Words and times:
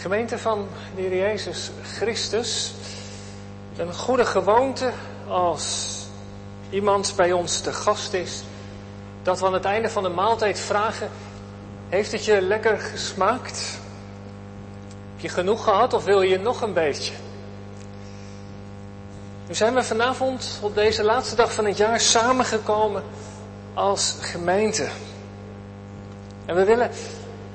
Gemeente 0.00 0.38
van 0.38 0.68
de 0.96 1.16
Jezus 1.16 1.70
Christus, 1.82 2.72
een 3.76 3.94
goede 3.94 4.24
gewoonte 4.24 4.92
als 5.28 5.96
iemand 6.70 7.12
bij 7.16 7.32
ons 7.32 7.60
te 7.60 7.72
gast 7.72 8.12
is, 8.12 8.42
dat 9.22 9.40
we 9.40 9.46
aan 9.46 9.52
het 9.52 9.64
einde 9.64 9.90
van 9.90 10.02
de 10.02 10.08
maaltijd 10.08 10.60
vragen, 10.60 11.10
heeft 11.88 12.12
het 12.12 12.24
je 12.24 12.40
lekker 12.40 12.78
gesmaakt? 12.78 13.78
Heb 15.12 15.20
je 15.20 15.28
genoeg 15.28 15.64
gehad 15.64 15.92
of 15.92 16.04
wil 16.04 16.22
je 16.22 16.38
nog 16.38 16.60
een 16.62 16.72
beetje? 16.72 17.12
Nu 19.48 19.54
zijn 19.54 19.74
we 19.74 19.82
vanavond 19.82 20.58
op 20.62 20.74
deze 20.74 21.04
laatste 21.04 21.36
dag 21.36 21.52
van 21.52 21.64
het 21.64 21.76
jaar 21.76 22.00
samengekomen 22.00 23.02
als 23.74 24.16
gemeente. 24.20 24.88
En 26.46 26.54
we 26.54 26.64
willen 26.64 26.90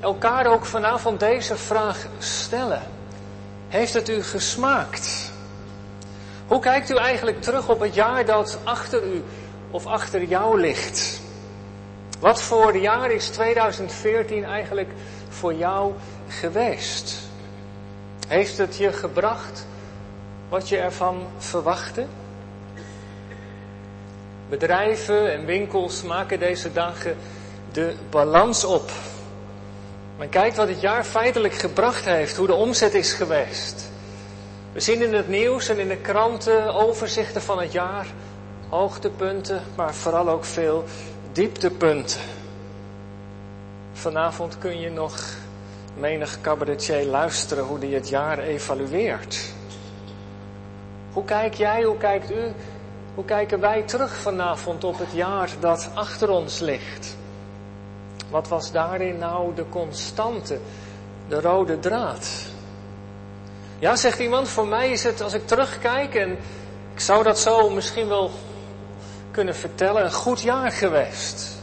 elkaar 0.06 0.46
ook 0.46 0.66
vanavond 0.66 1.20
deze 1.20 1.56
vraag 1.56 2.08
stellen. 2.20 2.82
Heeft 3.68 3.94
het 3.94 4.10
u 4.10 4.24
gesmaakt? 4.24 5.32
Hoe 6.48 6.60
kijkt 6.60 6.90
u 6.90 6.96
eigenlijk 6.96 7.42
terug 7.42 7.70
op 7.70 7.80
het 7.80 7.94
jaar 7.94 8.26
dat 8.26 8.58
achter 8.64 9.04
u 9.04 9.24
of 9.72 9.86
achter 9.86 10.24
jou 10.24 10.60
ligt? 10.60 11.22
Wat 12.20 12.42
voor 12.42 12.78
jaar 12.78 13.12
is 13.12 13.28
2014 13.28 14.44
eigenlijk 14.44 14.90
voor 15.30 15.54
jou 15.54 15.94
geweest? 16.28 17.18
Heeft 18.28 18.58
het 18.58 18.78
je 18.78 18.94
gebracht 18.94 19.66
wat 20.50 20.70
je 20.70 20.78
ervan 20.78 21.28
verwachtte? 21.38 22.06
Bedrijven 24.50 25.34
en 25.34 25.46
winkels 25.46 26.04
maken 26.04 26.40
deze 26.40 26.74
dagen 26.74 27.18
de 27.72 27.96
balans 28.10 28.64
op. 28.64 28.92
Men 30.18 30.30
kijkt 30.30 30.56
wat 30.56 30.68
het 30.68 30.82
jaar 30.82 31.04
feitelijk 31.04 31.54
gebracht 31.54 32.06
heeft, 32.06 32.38
hoe 32.38 32.48
de 32.48 32.54
omzet 32.54 32.94
is 32.94 33.14
geweest. 33.14 33.90
We 34.72 34.80
zien 34.80 35.02
in 35.02 35.14
het 35.14 35.28
nieuws 35.28 35.70
en 35.70 35.80
in 35.80 35.88
de 35.88 35.98
kranten 35.98 36.74
overzichten 36.74 37.42
van 37.42 37.60
het 37.60 37.72
jaar, 37.72 38.08
hoogtepunten, 38.70 39.62
maar 39.76 39.94
vooral 39.94 40.30
ook 40.30 40.46
veel 40.46 40.84
dieptepunten. 41.32 42.20
Vanavond 43.94 44.58
kun 44.58 44.80
je 44.80 44.90
nog 44.90 45.24
menig 45.98 46.42
cabaretier 46.42 47.06
luisteren 47.06 47.64
hoe 47.64 47.80
die 47.80 47.94
het 47.94 48.10
jaar 48.10 48.40
evalueert. 48.40 49.54
Hoe 51.14 51.26
kijk 51.26 51.54
jij, 51.54 51.84
hoe 51.84 51.98
kijkt 51.98 52.32
u, 52.32 52.54
hoe 53.16 53.26
kijken 53.26 53.60
wij 53.60 53.82
terug 53.82 54.16
vanavond 54.16 54.84
op 54.84 54.98
het 54.98 55.12
jaar 55.12 55.50
dat 55.60 55.90
achter 55.94 56.30
ons 56.30 56.60
ligt? 56.60 57.18
Wat 58.30 58.48
was 58.48 58.72
daarin 58.72 59.18
nou 59.18 59.56
de 59.56 59.66
constante, 59.70 60.60
de 61.28 61.42
rode 61.42 61.80
draad? 61.80 62.28
Ja, 63.80 63.96
zegt 63.96 64.20
iemand, 64.20 64.48
voor 64.50 64.68
mij 64.68 64.90
is 64.90 65.04
het 65.04 65.22
als 65.22 65.34
ik 65.34 65.48
terugkijk 65.48 66.16
en 66.16 66.38
ik 66.94 67.00
zou 67.00 67.24
dat 67.24 67.40
zo 67.40 67.70
misschien 67.70 68.08
wel 68.08 68.32
kunnen 69.32 69.56
vertellen, 69.56 70.04
een 70.04 70.12
goed 70.14 70.42
jaar 70.42 70.72
geweest. 70.72 71.56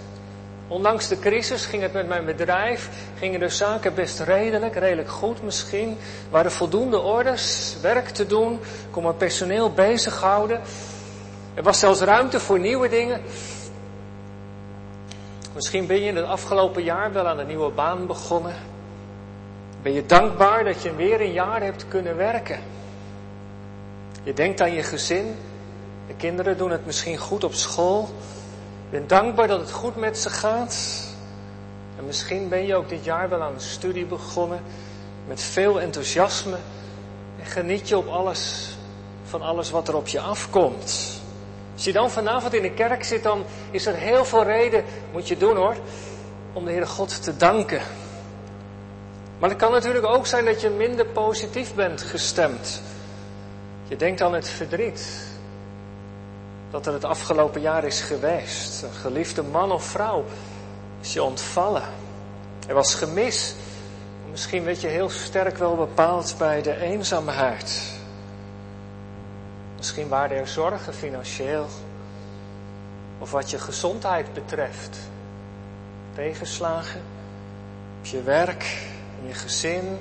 Ondanks 0.68 1.08
de 1.08 1.18
crisis 1.18 1.66
ging 1.66 1.82
het 1.82 1.92
met 1.92 2.08
mijn 2.08 2.24
bedrijf, 2.24 2.88
gingen 3.18 3.40
de 3.40 3.48
zaken 3.48 3.94
best 3.94 4.20
redelijk, 4.20 4.74
redelijk 4.74 5.08
goed 5.10 5.42
misschien. 5.42 5.98
Waren 6.30 6.52
voldoende 6.52 7.00
orders, 7.00 7.76
werk 7.80 8.08
te 8.08 8.26
doen, 8.26 8.60
kon 8.90 9.02
mijn 9.02 9.16
personeel 9.16 9.72
bezighouden. 9.72 10.60
Er 11.54 11.62
was 11.62 11.78
zelfs 11.78 12.00
ruimte 12.00 12.40
voor 12.40 12.58
nieuwe 12.58 12.88
dingen. 12.88 13.20
Misschien 15.54 15.86
ben 15.86 16.00
je 16.00 16.06
in 16.06 16.16
het 16.16 16.26
afgelopen 16.26 16.82
jaar 16.82 17.12
wel 17.12 17.26
aan 17.26 17.38
een 17.38 17.46
nieuwe 17.46 17.70
baan 17.70 18.06
begonnen. 18.06 18.54
Ben 19.82 19.92
je 19.92 20.06
dankbaar 20.06 20.64
dat 20.64 20.82
je 20.82 20.94
weer 20.94 21.20
een 21.20 21.32
jaar 21.32 21.62
hebt 21.62 21.88
kunnen 21.88 22.16
werken. 22.16 22.60
Je 24.22 24.32
denkt 24.34 24.60
aan 24.60 24.72
je 24.72 24.82
gezin. 24.82 25.36
De 26.06 26.14
kinderen 26.14 26.58
doen 26.58 26.70
het 26.70 26.86
misschien 26.86 27.18
goed 27.18 27.44
op 27.44 27.54
school. 27.54 28.08
Je 28.90 28.98
bent 28.98 29.08
dankbaar 29.08 29.48
dat 29.48 29.60
het 29.60 29.72
goed 29.72 29.96
met 29.96 30.18
ze 30.18 30.30
gaat. 30.30 31.04
En 31.98 32.06
misschien 32.06 32.48
ben 32.48 32.66
je 32.66 32.76
ook 32.76 32.88
dit 32.88 33.04
jaar 33.04 33.28
wel 33.28 33.42
aan 33.42 33.54
een 33.54 33.60
studie 33.60 34.04
begonnen. 34.04 34.60
Met 35.26 35.40
veel 35.40 35.80
enthousiasme. 35.80 36.56
En 37.38 37.46
geniet 37.46 37.88
je 37.88 37.96
op 37.96 38.08
alles, 38.08 38.70
van 39.24 39.42
alles 39.42 39.70
wat 39.70 39.88
er 39.88 39.96
op 39.96 40.08
je 40.08 40.20
afkomt. 40.20 41.21
Als 41.74 41.84
je 41.84 41.92
dan 41.92 42.10
vanavond 42.10 42.54
in 42.54 42.62
de 42.62 42.72
kerk 42.72 43.04
zit, 43.04 43.22
dan 43.22 43.44
is 43.70 43.86
er 43.86 43.94
heel 43.94 44.24
veel 44.24 44.44
reden, 44.44 44.84
moet 45.12 45.28
je 45.28 45.36
doen 45.36 45.56
hoor, 45.56 45.76
om 46.52 46.64
de 46.64 46.70
Heere 46.70 46.86
God 46.86 47.22
te 47.22 47.36
danken. 47.36 47.80
Maar 49.38 49.50
het 49.50 49.58
kan 49.58 49.72
natuurlijk 49.72 50.06
ook 50.06 50.26
zijn 50.26 50.44
dat 50.44 50.60
je 50.60 50.68
minder 50.68 51.06
positief 51.06 51.74
bent 51.74 52.02
gestemd. 52.02 52.82
Je 53.88 53.96
denkt 53.96 54.20
aan 54.20 54.34
het 54.34 54.48
verdriet 54.48 55.30
dat 56.70 56.86
er 56.86 56.92
het 56.92 57.04
afgelopen 57.04 57.60
jaar 57.60 57.84
is 57.84 58.00
geweest. 58.00 58.82
Een 58.82 58.92
geliefde 58.92 59.42
man 59.42 59.72
of 59.72 59.84
vrouw 59.84 60.24
is 61.00 61.12
je 61.12 61.22
ontvallen. 61.22 61.82
Er 62.68 62.74
was 62.74 62.94
gemis. 62.94 63.54
Misschien 64.30 64.64
werd 64.64 64.80
je 64.80 64.86
heel 64.86 65.10
sterk 65.10 65.56
wel 65.56 65.76
bepaald 65.76 66.34
bij 66.38 66.62
de 66.62 66.76
eenzaamheid. 66.80 67.91
Misschien 69.82 70.08
waren 70.08 70.36
er 70.36 70.48
zorgen 70.48 70.94
financieel. 70.94 71.66
Of 73.18 73.30
wat 73.30 73.50
je 73.50 73.58
gezondheid 73.58 74.34
betreft. 74.34 74.98
Tegenslagen 76.14 77.00
op 77.98 78.06
je 78.06 78.22
werk, 78.22 78.62
in 79.22 79.28
je 79.28 79.34
gezin, 79.34 79.98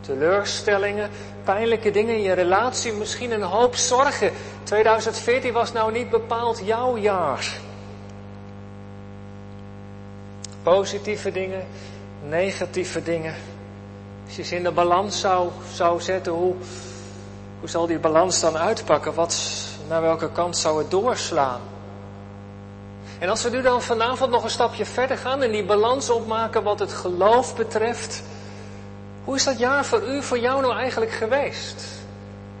teleurstellingen, 0.00 1.10
pijnlijke 1.44 1.90
dingen 1.90 2.14
in 2.14 2.22
je 2.22 2.32
relatie, 2.32 2.92
misschien 2.92 3.30
een 3.30 3.42
hoop 3.42 3.76
zorgen. 3.76 4.32
2014 4.62 5.52
was 5.52 5.72
nou 5.72 5.92
niet 5.92 6.10
bepaald 6.10 6.60
jouw 6.64 6.96
jaar. 6.96 7.52
Positieve 10.62 11.32
dingen, 11.32 11.66
negatieve 12.28 13.02
dingen. 13.02 13.34
Als 14.26 14.36
je 14.36 14.42
ze 14.42 14.56
in 14.56 14.62
de 14.62 14.72
balans 14.72 15.20
zou, 15.20 15.50
zou 15.74 16.00
zetten, 16.00 16.32
hoe, 16.32 16.54
hoe 17.60 17.68
zal 17.68 17.86
die 17.86 17.98
balans 17.98 18.40
dan 18.40 18.56
uitpakken? 18.56 19.14
Wat, 19.14 19.38
naar 19.88 20.02
welke 20.02 20.30
kant 20.30 20.56
zou 20.56 20.78
het 20.78 20.90
doorslaan? 20.90 21.60
En 23.18 23.28
als 23.28 23.42
we 23.42 23.50
nu 23.50 23.62
dan 23.62 23.82
vanavond 23.82 24.30
nog 24.30 24.44
een 24.44 24.50
stapje 24.50 24.84
verder 24.84 25.18
gaan 25.18 25.42
en 25.42 25.50
die 25.50 25.64
balans 25.64 26.10
opmaken 26.10 26.62
wat 26.62 26.78
het 26.78 26.92
geloof 26.92 27.56
betreft. 27.56 28.22
Hoe 29.24 29.36
is 29.36 29.44
dat 29.44 29.58
jaar 29.58 29.84
voor 29.84 30.02
u, 30.02 30.22
voor 30.22 30.38
jou 30.38 30.60
nou 30.60 30.76
eigenlijk 30.76 31.10
geweest? 31.10 31.84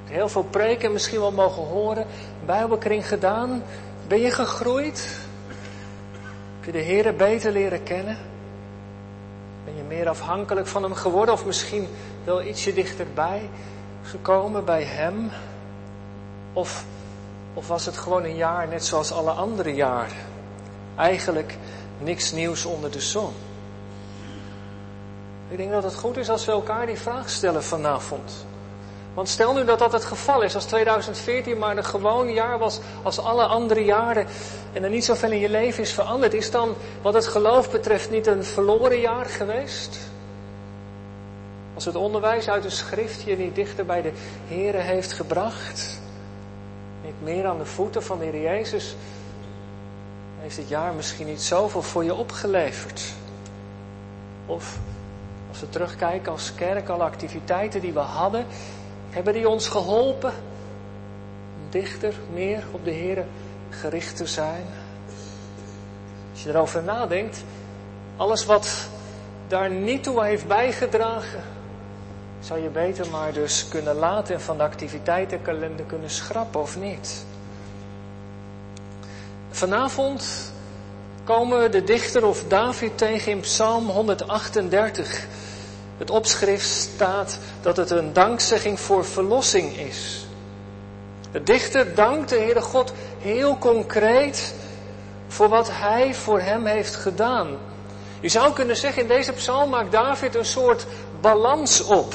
Heel 0.04 0.28
veel 0.28 0.42
preken 0.42 0.92
misschien 0.92 1.20
wel 1.20 1.32
mogen 1.32 1.62
horen, 1.62 2.06
bijbelkring 2.46 3.08
gedaan. 3.08 3.62
Ben 4.06 4.20
je 4.20 4.30
gegroeid? 4.30 5.18
Heb 6.56 6.64
je 6.64 6.72
de 6.72 6.78
Heer 6.78 7.14
beter 7.14 7.52
leren 7.52 7.82
kennen? 7.82 8.18
Ben 9.64 9.76
je 9.76 9.82
meer 9.82 10.08
afhankelijk 10.08 10.66
van 10.66 10.82
Hem 10.82 10.94
geworden 10.94 11.34
of 11.34 11.44
misschien 11.44 11.88
wel 12.24 12.42
ietsje 12.42 12.72
dichterbij? 12.72 13.48
Gekomen 14.08 14.64
bij 14.64 14.82
Hem? 14.82 15.30
Of, 16.52 16.84
of 17.54 17.68
was 17.68 17.86
het 17.86 17.96
gewoon 17.96 18.24
een 18.24 18.36
jaar 18.36 18.68
net 18.68 18.84
zoals 18.84 19.12
alle 19.12 19.30
andere 19.30 19.74
jaren? 19.74 20.16
Eigenlijk 20.96 21.56
niks 21.98 22.32
nieuws 22.32 22.64
onder 22.64 22.90
de 22.90 23.00
zon. 23.00 23.32
Ik 25.48 25.56
denk 25.56 25.70
dat 25.70 25.82
het 25.82 25.94
goed 25.94 26.16
is 26.16 26.30
als 26.30 26.44
we 26.44 26.52
elkaar 26.52 26.86
die 26.86 26.98
vraag 26.98 27.30
stellen 27.30 27.64
vanavond. 27.64 28.46
Want 29.14 29.28
stel 29.28 29.54
nu 29.54 29.64
dat 29.64 29.78
dat 29.78 29.92
het 29.92 30.04
geval 30.04 30.42
is, 30.42 30.54
als 30.54 30.64
2014 30.64 31.58
maar 31.58 31.76
een 31.76 31.84
gewoon 31.84 32.32
jaar 32.32 32.58
was 32.58 32.80
als 33.02 33.18
alle 33.18 33.44
andere 33.44 33.84
jaren 33.84 34.26
en 34.72 34.84
er 34.84 34.90
niet 34.90 35.04
zoveel 35.04 35.30
in 35.30 35.38
je 35.38 35.48
leven 35.48 35.82
is 35.82 35.92
veranderd, 35.92 36.34
is 36.34 36.50
dan 36.50 36.74
wat 37.02 37.14
het 37.14 37.26
geloof 37.26 37.70
betreft 37.70 38.10
niet 38.10 38.26
een 38.26 38.44
verloren 38.44 39.00
jaar 39.00 39.26
geweest? 39.26 40.07
Als 41.78 41.86
het 41.86 41.96
onderwijs 41.96 42.48
uit 42.48 42.62
de 42.62 42.70
schrift 42.70 43.22
je 43.22 43.36
niet 43.36 43.54
dichter 43.54 43.86
bij 43.86 44.02
de 44.02 44.12
Here 44.48 44.78
heeft 44.78 45.12
gebracht, 45.12 46.00
niet 47.04 47.22
meer 47.22 47.46
aan 47.46 47.58
de 47.58 47.66
voeten 47.66 48.02
van 48.02 48.18
de 48.18 48.24
Heer 48.24 48.40
Jezus, 48.40 48.96
heeft 50.38 50.56
dit 50.56 50.68
jaar 50.68 50.94
misschien 50.94 51.26
niet 51.26 51.42
zoveel 51.42 51.82
voor 51.82 52.04
je 52.04 52.14
opgeleverd. 52.14 53.02
Of 54.46 54.78
als 55.48 55.60
we 55.60 55.68
terugkijken 55.68 56.32
als 56.32 56.54
kerk, 56.54 56.88
alle 56.88 57.02
activiteiten 57.02 57.80
die 57.80 57.92
we 57.92 57.98
hadden, 57.98 58.46
hebben 59.10 59.32
die 59.32 59.48
ons 59.48 59.68
geholpen 59.68 60.32
om 61.54 61.70
dichter, 61.70 62.14
meer 62.32 62.64
op 62.70 62.84
de 62.84 62.92
Here 62.92 63.24
gericht 63.70 64.16
te 64.16 64.26
zijn? 64.26 64.66
Als 66.32 66.42
je 66.42 66.48
erover 66.48 66.82
nadenkt, 66.82 67.44
alles 68.16 68.44
wat 68.44 68.88
daar 69.48 69.70
niet 69.70 70.02
toe 70.02 70.24
heeft 70.24 70.46
bijgedragen, 70.46 71.56
zou 72.40 72.62
je 72.62 72.68
beter 72.68 73.06
maar 73.10 73.32
dus 73.32 73.68
kunnen 73.68 73.94
laten 73.94 74.34
en 74.34 74.40
van 74.40 74.56
de 74.56 74.62
activiteitenkalender 74.62 75.84
kunnen 75.84 76.10
schrappen 76.10 76.60
of 76.60 76.76
niet? 76.76 77.24
Vanavond 79.50 80.52
komen 81.24 81.62
we 81.62 81.68
de 81.68 81.84
dichter 81.84 82.24
of 82.24 82.44
David 82.48 82.98
tegen 82.98 83.32
in 83.32 83.40
Psalm 83.40 83.88
138. 83.88 85.26
Het 85.98 86.10
opschrift 86.10 86.66
staat 86.68 87.38
dat 87.60 87.76
het 87.76 87.90
een 87.90 88.12
dankzegging 88.12 88.80
voor 88.80 89.04
verlossing 89.04 89.76
is. 89.76 90.26
De 91.30 91.42
dichter 91.42 91.94
dankt 91.94 92.28
de 92.28 92.36
Heere 92.36 92.60
God 92.60 92.92
heel 93.18 93.58
concreet 93.58 94.54
voor 95.28 95.48
wat 95.48 95.70
Hij 95.72 96.14
voor 96.14 96.40
hem 96.40 96.66
heeft 96.66 96.94
gedaan. 96.94 97.48
Je 98.20 98.28
zou 98.28 98.52
kunnen 98.52 98.76
zeggen, 98.76 99.02
in 99.02 99.08
deze 99.08 99.32
psalm 99.32 99.70
maakt 99.70 99.92
David 99.92 100.34
een 100.34 100.44
soort 100.44 100.86
balans 101.20 101.84
op. 101.84 102.14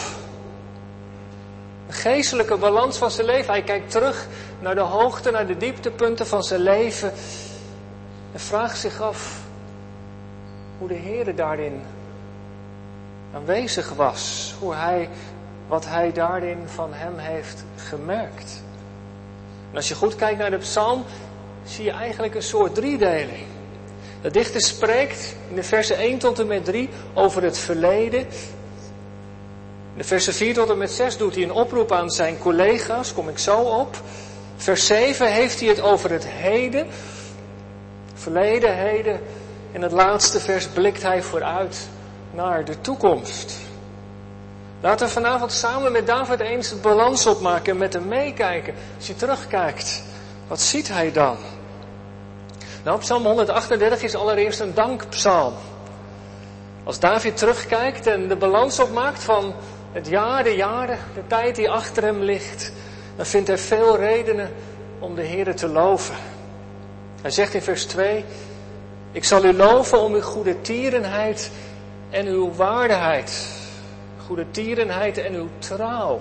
Een 1.87 1.93
geestelijke 1.93 2.57
balans 2.57 2.97
van 2.97 3.11
zijn 3.11 3.27
leven. 3.27 3.53
Hij 3.53 3.63
kijkt 3.63 3.91
terug 3.91 4.27
naar 4.59 4.75
de 4.75 4.81
hoogte, 4.81 5.31
naar 5.31 5.47
de 5.47 5.57
dieptepunten 5.57 6.27
van 6.27 6.43
zijn 6.43 6.61
leven. 6.61 7.13
En 8.31 8.39
vraagt 8.39 8.77
zich 8.77 9.01
af 9.01 9.41
hoe 10.77 10.87
de 10.87 10.93
Heer 10.93 11.35
daarin 11.35 11.81
aanwezig 13.33 13.93
was. 13.93 14.53
Hoe 14.59 14.73
hij, 14.73 15.09
wat 15.67 15.85
hij 15.85 16.11
daarin 16.11 16.57
van 16.65 16.93
hem 16.93 17.17
heeft 17.17 17.63
gemerkt. 17.75 18.63
En 19.69 19.75
als 19.75 19.87
je 19.87 19.95
goed 19.95 20.15
kijkt 20.15 20.39
naar 20.39 20.51
de 20.51 20.57
psalm, 20.57 21.03
zie 21.63 21.83
je 21.85 21.91
eigenlijk 21.91 22.35
een 22.35 22.43
soort 22.43 22.75
driedeling. 22.75 23.45
De 24.21 24.31
dichter 24.31 24.61
spreekt 24.61 25.35
in 25.49 25.55
de 25.55 25.63
versen 25.63 25.97
1 25.97 26.17
tot 26.17 26.39
en 26.39 26.47
met 26.47 26.65
3 26.65 26.89
over 27.13 27.43
het 27.43 27.57
verleden. 27.57 28.27
De 30.03 30.09
versen 30.09 30.33
4 30.33 30.53
tot 30.53 30.69
en 30.69 30.77
met 30.77 30.91
6 30.91 31.17
doet 31.17 31.35
hij 31.35 31.43
een 31.43 31.51
oproep 31.51 31.91
aan 31.91 32.09
zijn 32.09 32.37
collega's, 32.37 33.13
kom 33.13 33.29
ik 33.29 33.37
zo 33.37 33.57
op. 33.57 33.95
Vers 34.57 34.85
7 34.85 35.31
heeft 35.31 35.59
hij 35.59 35.69
het 35.69 35.81
over 35.81 36.11
het 36.11 36.27
heden. 36.27 36.87
Verleden, 38.13 38.77
heden. 38.77 39.19
En 39.71 39.81
het 39.81 39.91
laatste 39.91 40.39
vers 40.39 40.67
blikt 40.67 41.01
hij 41.01 41.21
vooruit 41.21 41.87
naar 42.31 42.65
de 42.65 42.81
toekomst. 42.81 43.57
Laten 44.81 45.07
we 45.07 45.13
vanavond 45.13 45.51
samen 45.51 45.91
met 45.91 46.07
David 46.07 46.39
eens 46.39 46.69
het 46.69 46.81
balans 46.81 47.25
opmaken 47.25 47.71
en 47.71 47.77
met 47.77 47.93
hem 47.93 48.07
meekijken. 48.07 48.73
Als 48.97 49.07
je 49.07 49.15
terugkijkt, 49.15 50.03
wat 50.47 50.61
ziet 50.61 50.87
hij 50.87 51.11
dan? 51.11 51.37
Nou, 52.83 52.99
Psalm 52.99 53.25
138 53.25 54.03
is 54.03 54.15
allereerst 54.15 54.59
een 54.59 54.73
dankpsalm. 54.73 55.53
Als 56.83 56.99
David 56.99 57.37
terugkijkt 57.37 58.07
en 58.07 58.27
de 58.27 58.35
balans 58.35 58.79
opmaakt 58.79 59.23
van 59.23 59.53
het 59.93 60.07
jaar, 60.07 60.43
de 60.43 60.55
jaren, 60.55 60.97
de 61.13 61.27
tijd 61.27 61.55
die 61.55 61.69
achter 61.69 62.03
hem 62.03 62.19
ligt, 62.19 62.71
dan 63.15 63.25
vindt 63.25 63.47
hij 63.47 63.57
veel 63.57 63.97
redenen 63.97 64.51
om 64.99 65.15
de 65.15 65.21
Heer 65.21 65.55
te 65.55 65.67
loven. 65.67 66.15
Hij 67.21 67.31
zegt 67.31 67.53
in 67.53 67.61
vers 67.61 67.85
2, 67.85 68.25
ik 69.11 69.23
zal 69.23 69.43
u 69.43 69.53
loven 69.53 69.99
om 69.99 70.13
uw 70.13 70.21
goede 70.21 70.61
tierenheid 70.61 71.51
en 72.09 72.27
uw 72.27 72.53
waardigheid. 72.53 73.47
Goede 74.25 74.51
tierenheid 74.51 75.17
en 75.17 75.33
uw 75.33 75.49
trouw. 75.57 76.19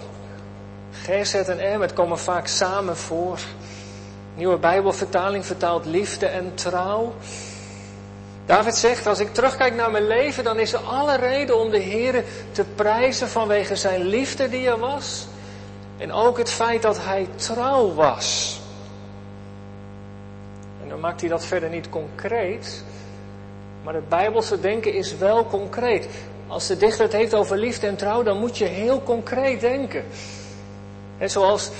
Gezet 0.90 1.48
en 1.48 1.58
Emmet 1.58 1.92
komen 1.92 2.18
vaak 2.18 2.46
samen 2.46 2.96
voor. 2.96 3.38
Nieuwe 4.34 4.56
Bijbelvertaling 4.56 5.46
vertaalt 5.46 5.86
liefde 5.86 6.26
en 6.26 6.54
trouw. 6.54 7.14
David 8.46 8.74
zegt, 8.74 9.06
als 9.06 9.18
ik 9.18 9.34
terugkijk 9.34 9.74
naar 9.74 9.90
mijn 9.90 10.06
leven, 10.06 10.44
dan 10.44 10.58
is 10.58 10.72
er 10.72 10.80
alle 10.80 11.16
reden 11.16 11.58
om 11.58 11.70
de 11.70 11.78
Heer 11.78 12.24
te 12.52 12.64
prijzen 12.64 13.28
vanwege 13.28 13.76
zijn 13.76 14.02
liefde 14.02 14.48
die 14.48 14.66
er 14.66 14.78
was. 14.78 15.26
En 15.98 16.12
ook 16.12 16.38
het 16.38 16.50
feit 16.50 16.82
dat 16.82 17.04
hij 17.04 17.28
trouw 17.36 17.94
was. 17.94 18.60
En 20.82 20.88
dan 20.88 21.00
maakt 21.00 21.20
hij 21.20 21.30
dat 21.30 21.44
verder 21.44 21.68
niet 21.68 21.88
concreet. 21.88 22.84
Maar 23.82 23.94
het 23.94 24.08
Bijbelse 24.08 24.60
denken 24.60 24.94
is 24.94 25.16
wel 25.16 25.46
concreet. 25.46 26.08
Als 26.46 26.66
de 26.66 26.76
dichter 26.76 27.04
het 27.04 27.12
heeft 27.12 27.34
over 27.34 27.56
liefde 27.56 27.86
en 27.86 27.96
trouw, 27.96 28.22
dan 28.22 28.38
moet 28.38 28.58
je 28.58 28.64
heel 28.64 29.02
concreet 29.02 29.60
denken. 29.60 30.04
En 31.18 31.30
zoals 31.30 31.70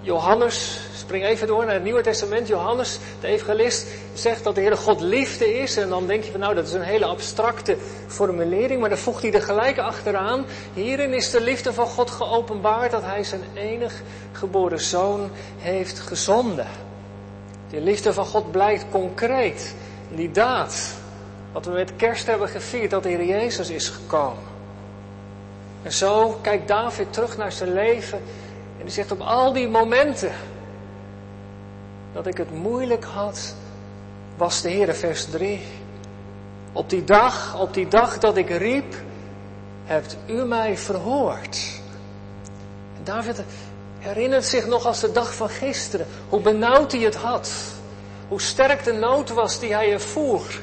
Johannes, 0.00 0.80
spring 0.96 1.24
even 1.24 1.46
door 1.46 1.64
naar 1.64 1.74
het 1.74 1.82
Nieuwe 1.82 2.02
Testament, 2.02 2.48
Johannes, 2.48 2.98
de 3.20 3.26
evangelist, 3.26 3.86
zegt 4.14 4.44
dat 4.44 4.54
de 4.54 4.60
Heere 4.60 4.76
God 4.76 5.00
liefde 5.00 5.60
is. 5.60 5.76
En 5.76 5.88
dan 5.88 6.06
denk 6.06 6.24
je 6.24 6.30
van 6.30 6.40
nou, 6.40 6.54
dat 6.54 6.66
is 6.66 6.72
een 6.72 6.82
hele 6.82 7.04
abstracte 7.04 7.76
formulering, 8.06 8.80
maar 8.80 8.88
dan 8.88 8.98
voegt 8.98 9.22
hij 9.22 9.32
er 9.32 9.42
gelijk 9.42 9.78
achteraan. 9.78 10.44
Hierin 10.74 11.12
is 11.12 11.30
de 11.30 11.40
liefde 11.40 11.72
van 11.72 11.86
God 11.86 12.10
geopenbaard 12.10 12.90
dat 12.90 13.02
hij 13.02 13.24
zijn 13.24 13.42
enig 13.54 14.02
geboren 14.32 14.80
zoon 14.80 15.30
heeft 15.58 15.98
gezonden. 15.98 16.66
Die 17.70 17.80
liefde 17.80 18.12
van 18.12 18.26
God 18.26 18.50
blijkt 18.50 18.84
concreet. 18.90 19.74
Die 20.08 20.30
daad. 20.30 20.94
Wat 21.52 21.64
we 21.64 21.70
met 21.70 21.96
kerst 21.96 22.26
hebben 22.26 22.48
gevierd, 22.48 22.90
dat 22.90 23.02
de 23.02 23.08
Heer 23.08 23.24
Jezus 23.24 23.70
is 23.70 23.88
gekomen. 23.88 24.50
En 25.82 25.92
zo 25.92 26.38
kijkt 26.40 26.68
David 26.68 27.12
terug 27.12 27.36
naar 27.36 27.52
zijn 27.52 27.72
leven 27.72 28.18
en 28.76 28.82
hij 28.82 28.90
zegt 28.90 29.12
op 29.12 29.20
al 29.20 29.52
die 29.52 29.68
momenten 29.68 30.32
dat 32.12 32.26
ik 32.26 32.36
het 32.36 32.50
moeilijk 32.50 33.04
had, 33.04 33.54
was 34.36 34.62
de 34.62 34.68
Heer, 34.68 34.94
vers 34.94 35.24
3. 35.24 35.60
Op 36.72 36.90
die 36.90 37.04
dag, 37.04 37.60
op 37.60 37.74
die 37.74 37.88
dag 37.88 38.18
dat 38.18 38.36
ik 38.36 38.50
riep, 38.50 38.94
hebt 39.84 40.16
u 40.26 40.44
mij 40.44 40.78
verhoord. 40.78 41.80
En 42.96 43.04
David 43.04 43.42
herinnert 43.98 44.44
zich 44.44 44.66
nog 44.66 44.86
als 44.86 45.00
de 45.00 45.12
dag 45.12 45.34
van 45.34 45.48
gisteren, 45.48 46.06
hoe 46.28 46.40
benauwd 46.40 46.92
hij 46.92 47.00
het 47.00 47.16
had. 47.16 47.52
Hoe 48.28 48.40
sterk 48.40 48.84
de 48.84 48.92
nood 48.92 49.30
was 49.30 49.58
die 49.58 49.74
hij 49.74 49.92
ervoer. 49.92 50.60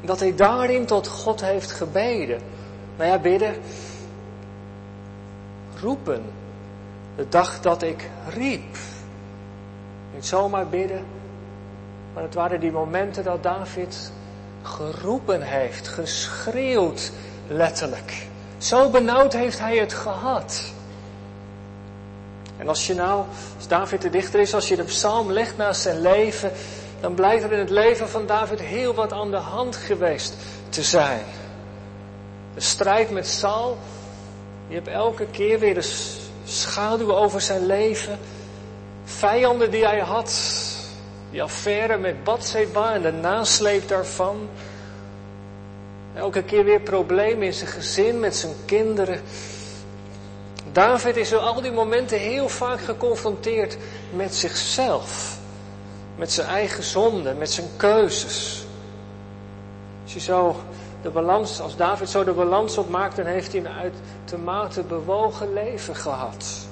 Dat 0.00 0.20
hij 0.20 0.34
daarin 0.34 0.86
tot 0.86 1.08
God 1.08 1.40
heeft 1.40 1.72
gebeden. 1.72 2.40
Nou 2.96 3.10
ja, 3.10 3.18
bidden. 3.18 3.54
Roepen. 5.80 6.22
De 7.16 7.28
dag 7.28 7.60
dat 7.60 7.82
ik 7.82 8.08
riep. 8.28 8.76
Niet 10.14 10.26
zomaar 10.26 10.66
bidden. 10.66 11.04
Maar 12.14 12.22
het 12.22 12.34
waren 12.34 12.60
die 12.60 12.72
momenten 12.72 13.24
dat 13.24 13.42
David 13.42 14.12
geroepen 14.62 15.42
heeft. 15.42 15.88
Geschreeuwd 15.88 17.10
letterlijk. 17.48 18.26
Zo 18.58 18.90
benauwd 18.90 19.32
heeft 19.32 19.58
hij 19.58 19.76
het 19.76 19.92
gehad. 19.92 20.72
En 22.56 22.68
als 22.68 22.86
je 22.86 22.94
nou, 22.94 23.24
als 23.56 23.68
David 23.68 24.02
de 24.02 24.10
dichter 24.10 24.40
is, 24.40 24.54
als 24.54 24.68
je 24.68 24.76
de 24.76 24.82
psalm 24.82 25.32
legt 25.32 25.56
naast 25.56 25.80
zijn 25.80 26.00
leven, 26.00 26.52
dan 27.00 27.14
blijkt 27.14 27.44
er 27.44 27.52
in 27.52 27.58
het 27.58 27.70
leven 27.70 28.08
van 28.08 28.26
David 28.26 28.60
heel 28.60 28.94
wat 28.94 29.12
aan 29.12 29.30
de 29.30 29.36
hand 29.36 29.76
geweest 29.76 30.34
te 30.68 30.82
zijn. 30.82 31.22
De 32.54 32.60
strijd 32.60 33.10
met 33.10 33.28
Saul, 33.28 33.78
je 34.68 34.74
hebt 34.74 34.88
elke 34.88 35.26
keer 35.26 35.58
weer 35.58 35.74
de 35.74 35.90
schaduw 36.44 37.14
over 37.14 37.40
zijn 37.40 37.66
leven. 37.66 38.18
Vijanden 39.04 39.70
die 39.70 39.84
hij 39.84 40.00
had, 40.00 40.30
die 41.32 41.42
affaire 41.42 41.98
met 41.98 42.24
Bathseba 42.24 42.94
en 42.94 43.02
de 43.02 43.12
nasleep 43.12 43.88
daarvan. 43.88 44.48
Elke 46.14 46.42
keer 46.42 46.64
weer 46.64 46.80
problemen 46.80 47.46
in 47.46 47.52
zijn 47.52 47.70
gezin, 47.70 48.20
met 48.20 48.36
zijn 48.36 48.52
kinderen. 48.64 49.20
David 50.72 51.16
is 51.16 51.32
op 51.32 51.40
al 51.40 51.60
die 51.60 51.72
momenten 51.72 52.18
heel 52.18 52.48
vaak 52.48 52.80
geconfronteerd 52.80 53.76
met 54.14 54.34
zichzelf. 54.34 55.38
Met 56.16 56.32
zijn 56.32 56.46
eigen 56.46 56.82
zonde, 56.82 57.34
met 57.34 57.50
zijn 57.50 57.68
keuzes. 57.76 58.64
Als 60.14 60.24
zo 60.24 60.56
de 61.02 61.10
balans, 61.10 61.60
als 61.60 61.76
David 61.76 62.08
zo 62.08 62.24
de 62.24 62.32
balans 62.32 62.78
opmaakt, 62.78 63.16
dan 63.16 63.26
heeft 63.26 63.52
hij 63.52 63.60
een 63.60 63.92
uitermate 64.24 64.82
bewogen 64.82 65.52
leven 65.52 65.96
gehad. 65.96 66.66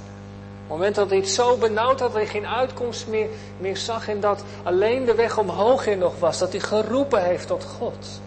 Het 0.70 0.78
moment 0.78 0.96
dat 0.96 1.08
hij 1.08 1.18
het 1.18 1.28
zo 1.28 1.56
benauwd 1.56 2.00
had, 2.00 2.12
dat 2.12 2.22
hij 2.22 2.26
geen 2.26 2.46
uitkomst 2.46 3.06
meer, 3.06 3.28
meer 3.58 3.76
zag 3.76 4.08
en 4.08 4.20
dat 4.20 4.42
alleen 4.62 5.04
de 5.04 5.14
weg 5.14 5.38
omhoog 5.38 5.86
in 5.86 5.98
nog 5.98 6.18
was, 6.18 6.38
dat 6.38 6.52
hij 6.52 6.60
geroepen 6.60 7.24
heeft 7.24 7.46
tot 7.46 7.64
God. 7.64 8.20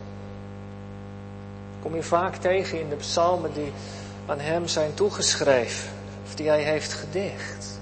kom 1.81 1.95
je 1.95 2.03
vaak 2.03 2.35
tegen 2.35 2.79
in 2.79 2.89
de 2.89 2.95
psalmen 2.95 3.53
die 3.53 3.71
aan 4.25 4.39
hem 4.39 4.67
zijn 4.67 4.93
toegeschreven, 4.93 5.89
of 6.25 6.35
die 6.35 6.47
hij 6.47 6.61
heeft 6.61 6.93
gedicht. 6.93 7.79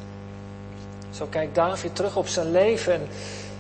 Zo 1.11 1.25
kijkt 1.29 1.55
David 1.55 1.95
terug 1.95 2.15
op 2.15 2.27
zijn 2.27 2.51
leven 2.51 2.93
en 2.93 3.07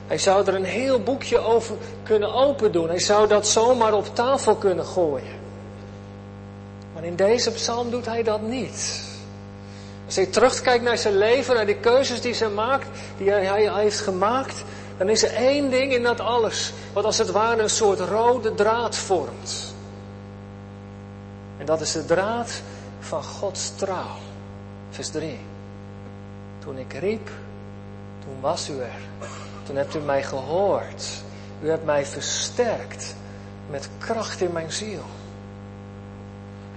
hij 0.07 0.17
zou 0.17 0.47
er 0.47 0.55
een 0.55 0.63
heel 0.63 0.99
boekje 0.99 1.39
over 1.39 1.75
kunnen 2.03 2.33
open 2.33 2.71
doen. 2.71 2.87
Hij 2.87 2.99
zou 2.99 3.27
dat 3.27 3.47
zomaar 3.47 3.93
op 3.93 4.15
tafel 4.15 4.55
kunnen 4.55 4.85
gooien. 4.85 5.39
Maar 6.93 7.03
in 7.03 7.15
deze 7.15 7.51
psalm 7.51 7.89
doet 7.89 8.05
hij 8.05 8.23
dat 8.23 8.41
niet. 8.41 9.09
Als 10.11 10.19
hij 10.19 10.29
terugkijkt 10.29 10.83
naar 10.83 10.97
zijn 10.97 11.17
leven, 11.17 11.55
naar 11.55 11.65
de 11.65 11.75
keuzes 11.75 12.21
die, 12.21 12.35
hij 12.35 12.49
maakt, 12.49 12.87
die 13.17 13.29
hij 13.29 13.81
heeft 13.81 13.99
gemaakt, 13.99 14.63
dan 14.97 15.09
is 15.09 15.23
er 15.23 15.33
één 15.33 15.69
ding 15.69 15.93
in 15.93 16.03
dat 16.03 16.19
alles, 16.19 16.73
wat 16.93 17.03
als 17.03 17.17
het 17.17 17.31
ware 17.31 17.61
een 17.61 17.69
soort 17.69 17.99
rode 17.99 18.53
draad 18.53 18.95
vormt. 18.95 19.73
En 21.57 21.65
dat 21.65 21.81
is 21.81 21.91
de 21.91 22.05
draad 22.05 22.61
van 22.99 23.23
Gods 23.23 23.75
trouw. 23.75 24.17
Vers 24.89 25.09
3. 25.09 25.39
Toen 26.59 26.77
ik 26.77 26.93
riep, 26.93 27.29
toen 28.23 28.39
was 28.39 28.69
u 28.69 28.79
er. 28.79 29.27
Toen 29.63 29.75
hebt 29.75 29.95
u 29.95 29.99
mij 29.99 30.23
gehoord. 30.23 31.07
U 31.61 31.69
hebt 31.69 31.85
mij 31.85 32.05
versterkt 32.05 33.15
met 33.69 33.89
kracht 33.97 34.41
in 34.41 34.51
mijn 34.51 34.71
ziel. 34.71 35.03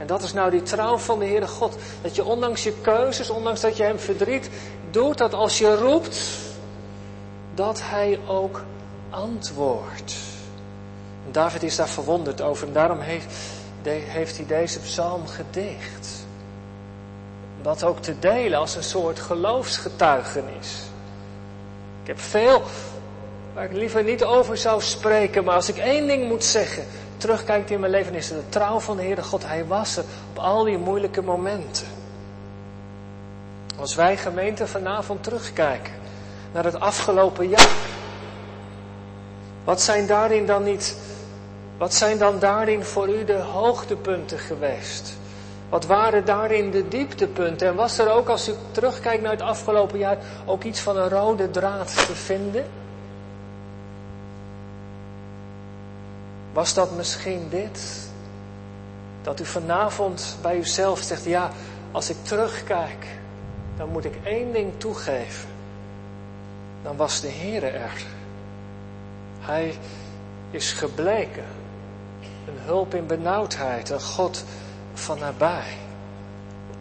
En 0.04 0.10
dat 0.10 0.22
is 0.22 0.32
nou 0.32 0.50
die 0.50 0.62
trouw 0.62 0.96
van 0.98 1.18
de 1.18 1.24
Heere 1.24 1.46
God. 1.46 1.76
Dat 2.02 2.16
je 2.16 2.24
ondanks 2.24 2.62
je 2.62 2.72
keuzes, 2.80 3.30
ondanks 3.30 3.60
dat 3.60 3.76
je 3.76 3.82
hem 3.82 3.98
verdriet, 3.98 4.50
doet 4.90 5.18
dat 5.18 5.34
als 5.34 5.58
je 5.58 5.76
roept, 5.76 6.20
dat 7.54 7.80
hij 7.82 8.18
ook 8.26 8.64
antwoordt. 9.10 10.14
En 11.26 11.32
David 11.32 11.62
is 11.62 11.76
daar 11.76 11.88
verwonderd 11.88 12.40
over 12.40 12.66
en 12.66 12.72
daarom 12.72 12.98
heeft, 13.00 13.26
heeft 13.82 14.36
hij 14.36 14.46
deze 14.46 14.80
psalm 14.80 15.26
gedicht. 15.26 16.08
Dat 17.62 17.84
ook 17.84 18.00
te 18.00 18.18
delen 18.18 18.58
als 18.58 18.76
een 18.76 18.82
soort 18.82 19.20
geloofsgetuigenis. 19.20 20.82
Ik 22.02 22.06
heb 22.06 22.20
veel 22.20 22.62
waar 23.54 23.64
ik 23.64 23.72
liever 23.72 24.02
niet 24.04 24.24
over 24.24 24.56
zou 24.56 24.82
spreken, 24.82 25.44
maar 25.44 25.54
als 25.54 25.68
ik 25.68 25.76
één 25.76 26.06
ding 26.06 26.28
moet 26.28 26.44
zeggen, 26.44 26.84
terugkijkt 27.16 27.70
in 27.70 27.80
mijn 27.80 27.92
leven, 27.92 28.14
is 28.14 28.28
de 28.28 28.48
trouw 28.48 28.80
van 28.80 28.96
de 28.96 29.02
Heere 29.02 29.22
God. 29.22 29.46
Hij 29.46 29.66
was 29.66 29.96
er 29.96 30.04
op 30.30 30.38
al 30.38 30.64
die 30.64 30.78
moeilijke 30.78 31.22
momenten. 31.22 31.86
Als 33.78 33.94
wij 33.94 34.16
gemeente 34.16 34.66
vanavond 34.66 35.22
terugkijken 35.22 35.92
naar 36.52 36.64
het 36.64 36.80
afgelopen 36.80 37.48
jaar, 37.48 37.70
wat 39.64 39.80
zijn 39.80 40.06
daarin 40.06 40.46
dan 40.46 40.62
niet, 40.62 40.96
wat 41.78 41.94
zijn 41.94 42.18
dan 42.18 42.38
daarin 42.38 42.84
voor 42.84 43.08
u 43.08 43.24
de 43.24 43.38
hoogtepunten 43.38 44.38
geweest? 44.38 45.16
Wat 45.68 45.86
waren 45.86 46.24
daarin 46.24 46.70
de 46.70 46.88
dieptepunten? 46.88 47.68
En 47.68 47.74
was 47.74 47.98
er 47.98 48.10
ook, 48.10 48.28
als 48.28 48.48
u 48.48 48.52
terugkijkt 48.70 49.22
naar 49.22 49.32
het 49.32 49.40
afgelopen 49.40 49.98
jaar, 49.98 50.18
ook 50.44 50.62
iets 50.62 50.80
van 50.80 50.96
een 50.96 51.08
rode 51.08 51.50
draad 51.50 52.06
te 52.06 52.14
vinden? 52.14 52.64
Was 56.54 56.74
dat 56.74 56.96
misschien 56.96 57.48
dit? 57.50 58.08
Dat 59.22 59.40
u 59.40 59.44
vanavond 59.44 60.36
bij 60.42 60.58
uzelf 60.58 60.98
zegt, 60.98 61.24
ja, 61.24 61.50
als 61.92 62.10
ik 62.10 62.16
terugkijk, 62.22 63.06
dan 63.76 63.88
moet 63.88 64.04
ik 64.04 64.18
één 64.24 64.52
ding 64.52 64.72
toegeven. 64.76 65.48
Dan 66.82 66.96
was 66.96 67.20
de 67.20 67.28
Heere 67.28 67.66
er. 67.66 68.04
Hij 69.40 69.74
is 70.50 70.72
gebleken. 70.72 71.44
Een 72.46 72.58
hulp 72.58 72.94
in 72.94 73.06
benauwdheid, 73.06 73.90
een 73.90 74.00
God 74.00 74.44
van 74.94 75.18
nabij. 75.18 75.76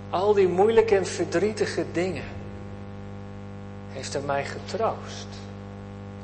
Al 0.10 0.34
die 0.34 0.48
moeilijke 0.48 0.96
en 0.96 1.06
verdrietige 1.06 1.86
dingen 1.92 2.25
heeft 3.89 4.13
hij 4.13 4.22
mij 4.22 4.46
getroost. 4.46 5.27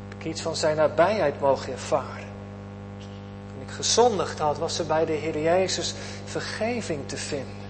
Heb 0.10 0.20
ik 0.20 0.26
iets 0.26 0.42
van 0.42 0.56
zijn 0.56 0.76
nabijheid 0.76 1.40
mogen 1.40 1.74
ervaren. 1.74 2.29
Gezondigd 3.80 4.40
had, 4.40 4.58
was 4.58 4.80
er 4.80 4.86
bij 4.86 5.06
de 5.06 5.12
Heer 5.12 5.40
Jezus 5.40 5.94
vergeving 6.26 7.08
te 7.08 7.18
vinden. 7.18 7.68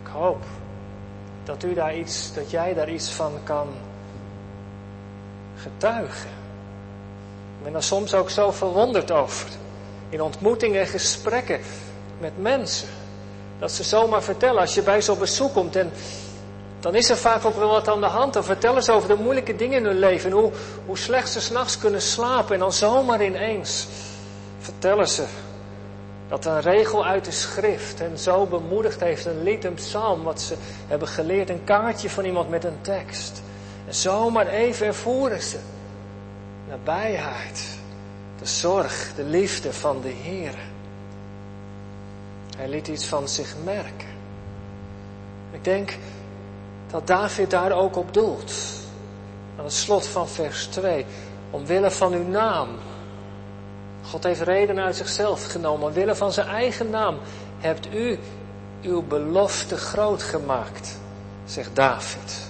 Ik 0.00 0.06
hoop 0.12 0.44
dat 1.44 1.62
u 1.62 1.74
daar 1.74 1.96
iets, 1.96 2.34
dat 2.34 2.50
jij 2.50 2.74
daar 2.74 2.90
iets 2.90 3.10
van 3.10 3.32
kan 3.44 3.68
getuigen. 5.56 6.30
Ik 7.58 7.64
ben 7.64 7.74
er 7.74 7.82
soms 7.82 8.14
ook 8.14 8.30
zo 8.30 8.50
verwonderd 8.50 9.10
over. 9.10 9.48
In 10.08 10.22
ontmoetingen 10.22 10.80
en 10.80 10.86
gesprekken 10.86 11.60
met 12.18 12.42
mensen. 12.42 12.88
Dat 13.58 13.72
ze 13.72 13.82
zomaar 13.82 14.22
vertellen, 14.22 14.60
als 14.60 14.74
je 14.74 14.82
bij 14.82 15.00
ze 15.00 15.12
op 15.12 15.18
bezoek 15.18 15.52
komt 15.52 15.76
en 15.76 15.92
dan 16.80 16.94
is 16.94 17.10
er 17.10 17.16
vaak 17.16 17.44
ook 17.44 17.56
wel 17.56 17.68
wat 17.68 17.88
aan 17.88 18.00
de 18.00 18.06
hand. 18.06 18.32
Dan 18.32 18.44
vertellen 18.44 18.82
ze 18.82 18.92
over 18.92 19.08
de 19.08 19.22
moeilijke 19.22 19.56
dingen 19.56 19.78
in 19.78 19.84
hun 19.84 19.98
leven 19.98 20.30
en 20.30 20.36
hoe, 20.36 20.52
hoe 20.86 20.98
slecht 20.98 21.28
ze 21.28 21.40
s'nachts 21.40 21.78
kunnen 21.78 22.02
slapen. 22.02 22.54
En 22.54 22.60
dan 22.60 22.72
zomaar 22.72 23.24
ineens 23.24 23.86
vertellen 24.58 25.08
ze 25.08 25.24
dat 26.28 26.44
een 26.44 26.60
regel 26.60 27.06
uit 27.06 27.24
de 27.24 27.30
schrift 27.30 27.98
hen 27.98 28.18
zo 28.18 28.46
bemoedigd 28.46 29.00
heeft. 29.00 29.24
Een 29.24 29.42
lied, 29.42 29.64
een 29.64 29.74
psalm, 29.74 30.22
wat 30.22 30.40
ze 30.40 30.54
hebben 30.86 31.08
geleerd. 31.08 31.50
Een 31.50 31.64
kaartje 31.64 32.10
van 32.10 32.24
iemand 32.24 32.48
met 32.48 32.64
een 32.64 32.80
tekst. 32.80 33.42
En 33.86 33.94
zomaar 33.94 34.46
even 34.46 34.86
ervoeren 34.86 35.42
ze 35.42 35.58
nabijheid, 36.68 37.78
de 38.38 38.46
zorg, 38.46 39.12
de 39.16 39.24
liefde 39.24 39.72
van 39.72 40.00
de 40.00 40.08
Heer. 40.08 40.54
Hij 42.56 42.68
liet 42.68 42.88
iets 42.88 43.04
van 43.04 43.28
zich 43.28 43.54
merken. 43.64 44.08
Ik 45.50 45.64
denk 45.64 45.96
dat 46.90 47.06
David 47.06 47.50
daar 47.50 47.72
ook 47.72 47.96
op 47.96 48.14
doelt. 48.14 48.52
Aan 49.58 49.64
het 49.64 49.72
slot 49.72 50.06
van 50.06 50.28
vers 50.28 50.66
2. 50.66 51.06
Omwille 51.50 51.90
van 51.90 52.12
uw 52.12 52.28
naam. 52.28 52.68
God 54.02 54.24
heeft 54.24 54.40
reden 54.40 54.78
uit 54.78 54.96
zichzelf 54.96 55.46
genomen. 55.46 55.86
Omwille 55.86 56.14
van 56.14 56.32
zijn 56.32 56.46
eigen 56.46 56.90
naam 56.90 57.18
hebt 57.58 57.94
u 57.94 58.18
uw 58.82 59.02
belofte 59.02 59.76
groot 59.76 60.22
gemaakt, 60.22 60.98
zegt 61.44 61.76
David. 61.76 62.44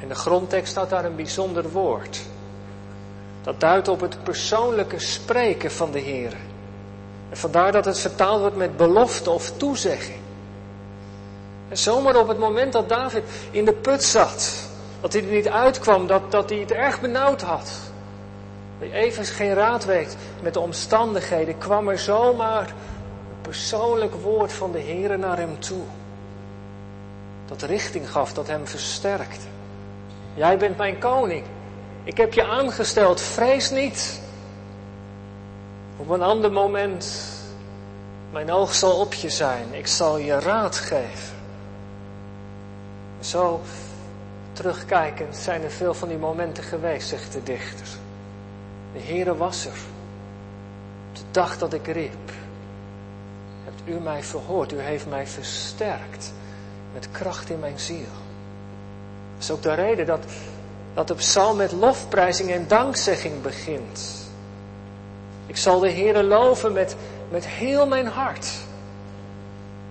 In 0.00 0.08
de 0.08 0.14
grondtekst 0.14 0.70
staat 0.70 0.90
daar 0.90 1.04
een 1.04 1.16
bijzonder 1.16 1.70
woord. 1.70 2.20
Dat 3.42 3.60
duidt 3.60 3.88
op 3.88 4.00
het 4.00 4.22
persoonlijke 4.22 4.98
spreken 4.98 5.70
van 5.70 5.90
de 5.90 5.98
Heer. 5.98 6.36
En 7.30 7.36
vandaar 7.36 7.72
dat 7.72 7.84
het 7.84 7.98
vertaald 7.98 8.40
wordt 8.40 8.56
met 8.56 8.76
belofte 8.76 9.30
of 9.30 9.52
toezegging. 9.56 10.23
En 11.74 11.80
zomaar 11.80 12.16
op 12.16 12.28
het 12.28 12.38
moment 12.38 12.72
dat 12.72 12.88
David 12.88 13.24
in 13.50 13.64
de 13.64 13.72
put 13.72 14.04
zat, 14.04 14.52
dat 15.00 15.12
hij 15.12 15.22
er 15.22 15.28
niet 15.28 15.48
uitkwam, 15.48 16.06
dat, 16.06 16.30
dat 16.30 16.50
hij 16.50 16.58
het 16.58 16.72
erg 16.72 17.00
benauwd 17.00 17.42
had. 17.42 17.72
Dat 18.78 18.88
hij 18.90 19.00
even 19.00 19.24
geen 19.24 19.54
raad 19.54 19.84
weet 19.84 20.16
met 20.42 20.54
de 20.54 20.60
omstandigheden, 20.60 21.58
kwam 21.58 21.88
er 21.88 21.98
zomaar 21.98 22.68
een 22.68 23.40
persoonlijk 23.40 24.14
woord 24.14 24.52
van 24.52 24.72
de 24.72 24.78
Heer 24.78 25.18
naar 25.18 25.36
hem 25.36 25.60
toe. 25.60 25.82
Dat 27.46 27.62
richting 27.62 28.10
gaf, 28.10 28.32
dat 28.32 28.46
hem 28.46 28.66
versterkte. 28.66 29.46
Jij 30.34 30.58
bent 30.58 30.76
mijn 30.76 30.98
koning. 30.98 31.44
Ik 32.04 32.16
heb 32.16 32.34
je 32.34 32.44
aangesteld, 32.44 33.20
vrees 33.20 33.70
niet. 33.70 34.20
Op 35.96 36.08
een 36.08 36.22
ander 36.22 36.52
moment, 36.52 37.30
mijn 38.32 38.52
oog 38.52 38.74
zal 38.74 39.00
op 39.00 39.14
je 39.14 39.28
zijn. 39.28 39.66
Ik 39.70 39.86
zal 39.86 40.18
je 40.18 40.38
raad 40.38 40.76
geven. 40.76 41.34
Zo 43.24 43.60
terugkijkend 44.52 45.36
zijn 45.36 45.62
er 45.62 45.70
veel 45.70 45.94
van 45.94 46.08
die 46.08 46.18
momenten 46.18 46.64
geweest, 46.64 47.08
zegt 47.08 47.32
de 47.32 47.42
dichter. 47.42 47.86
De 48.92 49.00
Heere 49.00 49.36
was 49.36 49.66
er. 49.66 49.78
De 51.12 51.20
dag 51.30 51.58
dat 51.58 51.72
ik 51.72 51.86
riep. 51.86 52.30
Hebt 53.64 53.82
u 53.84 54.00
mij 54.00 54.22
verhoord. 54.22 54.72
U 54.72 54.80
heeft 54.80 55.06
mij 55.06 55.26
versterkt. 55.26 56.32
Met 56.92 57.08
kracht 57.10 57.50
in 57.50 57.60
mijn 57.60 57.78
ziel. 57.78 58.12
Dat 59.34 59.42
is 59.42 59.50
ook 59.50 59.62
de 59.62 59.74
reden 59.74 60.06
dat, 60.06 60.24
dat 60.94 61.08
de 61.08 61.14
psalm 61.14 61.56
met 61.56 61.72
lofprijzing 61.72 62.50
en 62.50 62.68
dankzegging 62.68 63.42
begint. 63.42 64.28
Ik 65.46 65.56
zal 65.56 65.78
de 65.78 65.90
Heere 65.90 66.22
loven 66.22 66.72
met, 66.72 66.96
met 67.30 67.46
heel 67.46 67.86
mijn 67.86 68.06
hart. 68.06 68.50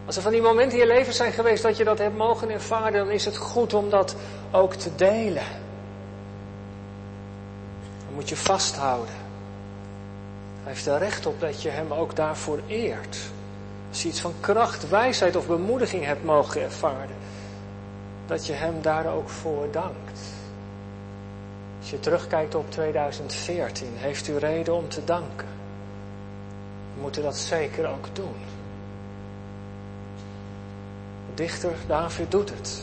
Als 0.05 0.15
er 0.15 0.22
van 0.22 0.31
die 0.31 0.41
momenten 0.41 0.79
in 0.79 0.88
je 0.88 0.93
leven 0.93 1.13
zijn 1.13 1.31
geweest 1.31 1.63
dat 1.63 1.77
je 1.77 1.83
dat 1.83 1.98
hebt 1.98 2.17
mogen 2.17 2.50
ervaren, 2.50 2.93
dan 2.93 3.10
is 3.10 3.25
het 3.25 3.38
goed 3.38 3.74
om 3.74 3.89
dat 3.89 4.15
ook 4.51 4.74
te 4.74 4.95
delen. 4.95 5.45
Dan 8.05 8.13
moet 8.13 8.29
je 8.29 8.36
vasthouden. 8.36 9.15
Hij 10.63 10.72
heeft 10.74 10.86
er 10.86 10.98
recht 10.98 11.25
op 11.25 11.39
dat 11.39 11.62
je 11.62 11.69
hem 11.69 11.93
ook 11.93 12.15
daarvoor 12.15 12.60
eert. 12.67 13.17
Als 13.89 14.01
je 14.01 14.07
iets 14.07 14.19
van 14.19 14.33
kracht, 14.39 14.89
wijsheid 14.89 15.36
of 15.36 15.48
bemoediging 15.48 16.05
hebt 16.05 16.24
mogen 16.24 16.62
ervaren, 16.62 17.15
dat 18.25 18.45
je 18.45 18.53
hem 18.53 18.81
daar 18.81 19.05
ook 19.05 19.29
voor 19.29 19.67
dankt. 19.72 20.19
Als 21.79 21.89
je 21.89 22.00
terugkijkt 22.00 22.55
op 22.55 22.72
2014, 22.72 23.88
heeft 23.95 24.27
u 24.27 24.38
reden 24.38 24.74
om 24.74 24.89
te 24.89 25.03
danken. 25.03 25.48
We 26.95 27.01
moeten 27.01 27.24
dat 27.24 27.38
zeker 27.38 27.88
ook 27.88 28.05
doen. 28.13 28.52
Dichter 31.35 31.71
David 31.87 32.31
doet 32.31 32.49
het. 32.49 32.81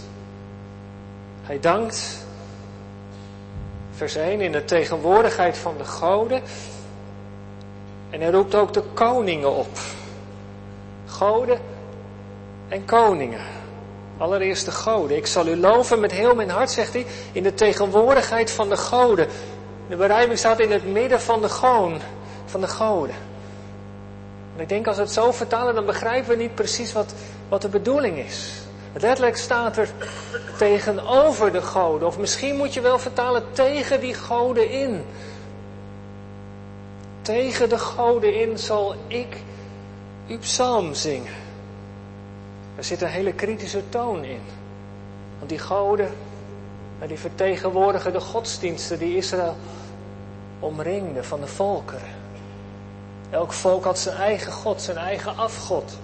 Hij 1.43 1.61
dankt, 1.61 2.27
vers 3.95 4.17
1, 4.17 4.41
in 4.41 4.53
de 4.53 4.65
tegenwoordigheid 4.65 5.59
van 5.59 5.75
de 5.79 5.85
goden. 5.85 6.43
En 8.11 8.21
hij 8.21 8.31
roept 8.31 8.55
ook 8.55 8.73
de 8.73 8.83
koningen 8.95 9.55
op. 9.57 9.79
Goden 11.07 11.59
en 12.69 12.85
koningen. 12.85 13.41
Allereerst 14.19 14.65
de 14.65 14.71
goden. 14.71 15.17
Ik 15.17 15.27
zal 15.27 15.47
u 15.47 15.57
loven 15.57 16.01
met 16.01 16.13
heel 16.13 16.35
mijn 16.35 16.51
hart, 16.51 16.71
zegt 16.71 16.93
hij, 16.93 17.07
in 17.33 17.43
de 17.43 17.55
tegenwoordigheid 17.55 18.51
van 18.51 18.69
de 18.69 18.77
goden. 18.77 19.27
De 19.89 19.97
berijming 19.97 20.39
staat 20.39 20.61
in 20.61 20.71
het 20.71 20.93
midden 20.93 21.21
van 21.21 21.41
de 21.41 21.49
goon, 21.49 22.01
van 22.45 22.61
de 22.61 22.69
goden. 22.69 23.15
En 24.57 24.63
ik 24.63 24.69
denk 24.69 24.87
als 24.87 24.97
we 24.97 25.03
het 25.03 25.13
zo 25.13 25.33
vertalen, 25.33 25.75
dan 25.75 25.87
begrijpen 25.87 26.31
we 26.31 26.37
niet 26.37 26.55
precies 26.55 26.93
wat, 26.93 27.15
wat 27.51 27.63
de 27.63 27.69
bedoeling 27.69 28.19
is. 28.19 28.53
Letterlijk 28.93 29.37
staat 29.37 29.77
er 29.77 29.89
tegenover 30.59 31.53
de 31.53 31.63
goden. 31.63 32.07
Of 32.07 32.19
misschien 32.19 32.57
moet 32.57 32.75
je 32.75 32.81
wel 32.81 32.99
vertalen 32.99 33.43
tegen 33.53 34.01
die 34.01 34.15
goden 34.15 34.71
in. 34.71 35.05
Tegen 37.23 37.69
de 37.69 37.79
goden 37.79 38.41
in 38.41 38.59
zal 38.59 38.95
ik 39.07 39.37
uw 40.29 40.39
psalm 40.39 40.95
zingen. 40.95 41.33
Er 42.77 42.85
zit 42.85 43.03
een 43.03 43.09
hele 43.09 43.33
kritische 43.33 43.83
toon 43.89 44.25
in. 44.25 44.41
Want 45.39 45.51
die 45.51 45.59
goden, 45.59 46.11
die 47.07 47.19
vertegenwoordigen 47.19 48.13
de 48.13 48.21
godsdiensten 48.21 48.99
die 48.99 49.17
Israël 49.17 49.57
omringden 50.61 51.25
van 51.25 51.41
de 51.41 51.47
volkeren. 51.47 52.19
Elk 53.31 53.53
volk 53.53 53.85
had 53.85 53.99
zijn 53.99 54.17
eigen 54.17 54.53
God, 54.53 54.83
zijn 54.83 54.97
eigen 54.97 55.37
afgod, 55.37 55.99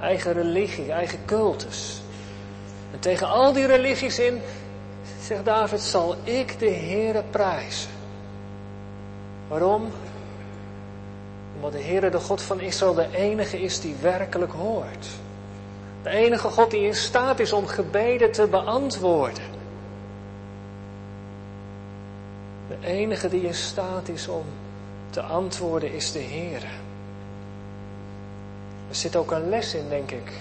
eigen 0.00 0.32
religie, 0.32 0.92
eigen 0.92 1.18
cultus. 1.24 2.00
En 2.92 2.98
tegen 2.98 3.28
al 3.28 3.52
die 3.52 3.66
religies 3.66 4.18
in, 4.18 4.40
zegt 5.22 5.44
David, 5.44 5.80
zal 5.80 6.16
ik 6.24 6.58
de 6.58 6.70
Heere 6.70 7.22
prijzen. 7.30 7.90
Waarom? 9.48 9.90
Omdat 11.54 11.72
de 11.72 11.82
Heere, 11.82 12.10
de 12.10 12.18
God 12.18 12.42
van 12.42 12.60
Israël, 12.60 12.94
de 12.94 13.08
enige 13.16 13.60
is 13.60 13.80
die 13.80 13.94
werkelijk 14.00 14.52
hoort. 14.52 15.06
De 16.02 16.10
enige 16.10 16.48
God 16.48 16.70
die 16.70 16.86
in 16.86 16.94
staat 16.94 17.38
is 17.38 17.52
om 17.52 17.66
gebeden 17.66 18.32
te 18.32 18.46
beantwoorden. 18.46 19.44
De 22.68 22.86
enige 22.86 23.28
die 23.28 23.42
in 23.42 23.54
staat 23.54 24.08
is 24.08 24.28
om 24.28 24.44
te 25.10 25.20
antwoorden 25.20 25.92
is 25.92 26.12
de 26.12 26.18
Heer. 26.18 26.62
Er 28.90 28.96
zit 28.96 29.16
ook 29.16 29.30
een 29.30 29.48
les 29.48 29.74
in, 29.74 29.88
denk 29.88 30.10
ik, 30.10 30.32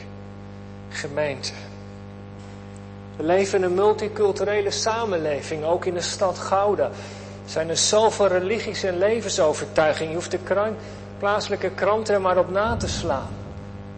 gemeente. 0.90 1.52
We 3.16 3.24
leven 3.24 3.58
in 3.58 3.64
een 3.64 3.74
multiculturele 3.74 4.72
samenleving, 4.72 5.64
ook 5.64 5.86
in 5.86 5.94
de 5.94 6.02
stad 6.02 6.38
Gouda. 6.38 6.90
Zijn 7.46 7.70
er 7.70 7.78
zoveel 7.78 8.28
religies 8.28 8.84
en 8.84 8.98
levensovertuigingen. 8.98 10.10
Je 10.10 10.16
hoeft 10.16 10.32
de 10.32 10.74
plaatselijke 11.18 11.70
kranten 11.70 12.14
er 12.14 12.22
maar 12.22 12.38
op 12.38 12.52
na 12.52 12.76
te 12.76 12.88
slaan. 12.88 13.30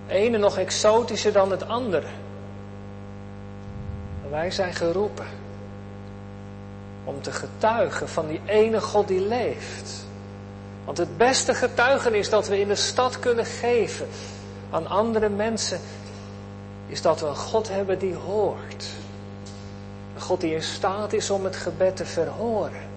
De 0.07 0.13
ene 0.13 0.37
nog 0.37 0.57
exotischer 0.57 1.33
dan 1.33 1.51
het 1.51 1.67
andere. 1.67 2.07
wij 4.29 4.51
zijn 4.51 4.73
geroepen 4.73 5.27
om 7.03 7.21
te 7.21 7.31
getuigen 7.31 8.09
van 8.09 8.27
die 8.27 8.41
ene 8.45 8.81
God 8.81 9.07
die 9.07 9.27
leeft. 9.27 10.05
Want 10.85 10.97
het 10.97 11.17
beste 11.17 11.53
getuigenis 11.53 12.29
dat 12.29 12.47
we 12.47 12.59
in 12.59 12.67
de 12.67 12.75
stad 12.75 13.19
kunnen 13.19 13.45
geven 13.45 14.07
aan 14.71 14.87
andere 14.87 15.29
mensen, 15.29 15.79
is 16.87 17.01
dat 17.01 17.19
we 17.19 17.27
een 17.27 17.35
God 17.35 17.69
hebben 17.69 17.99
die 17.99 18.15
hoort. 18.15 18.85
Een 20.15 20.21
God 20.21 20.41
die 20.41 20.53
in 20.53 20.63
staat 20.63 21.13
is 21.13 21.29
om 21.29 21.43
het 21.43 21.55
gebed 21.55 21.95
te 21.95 22.05
verhoren. 22.05 22.89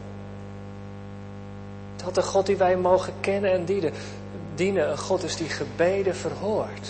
Dat 2.04 2.14
de 2.14 2.22
God 2.22 2.46
die 2.46 2.56
wij 2.56 2.76
mogen 2.76 3.12
kennen 3.20 3.52
en 3.52 3.64
dienen, 3.64 3.92
dienen 4.54 4.90
een 4.90 4.98
God 4.98 5.22
is 5.22 5.36
die 5.36 5.48
gebeden 5.48 6.16
verhoort. 6.16 6.88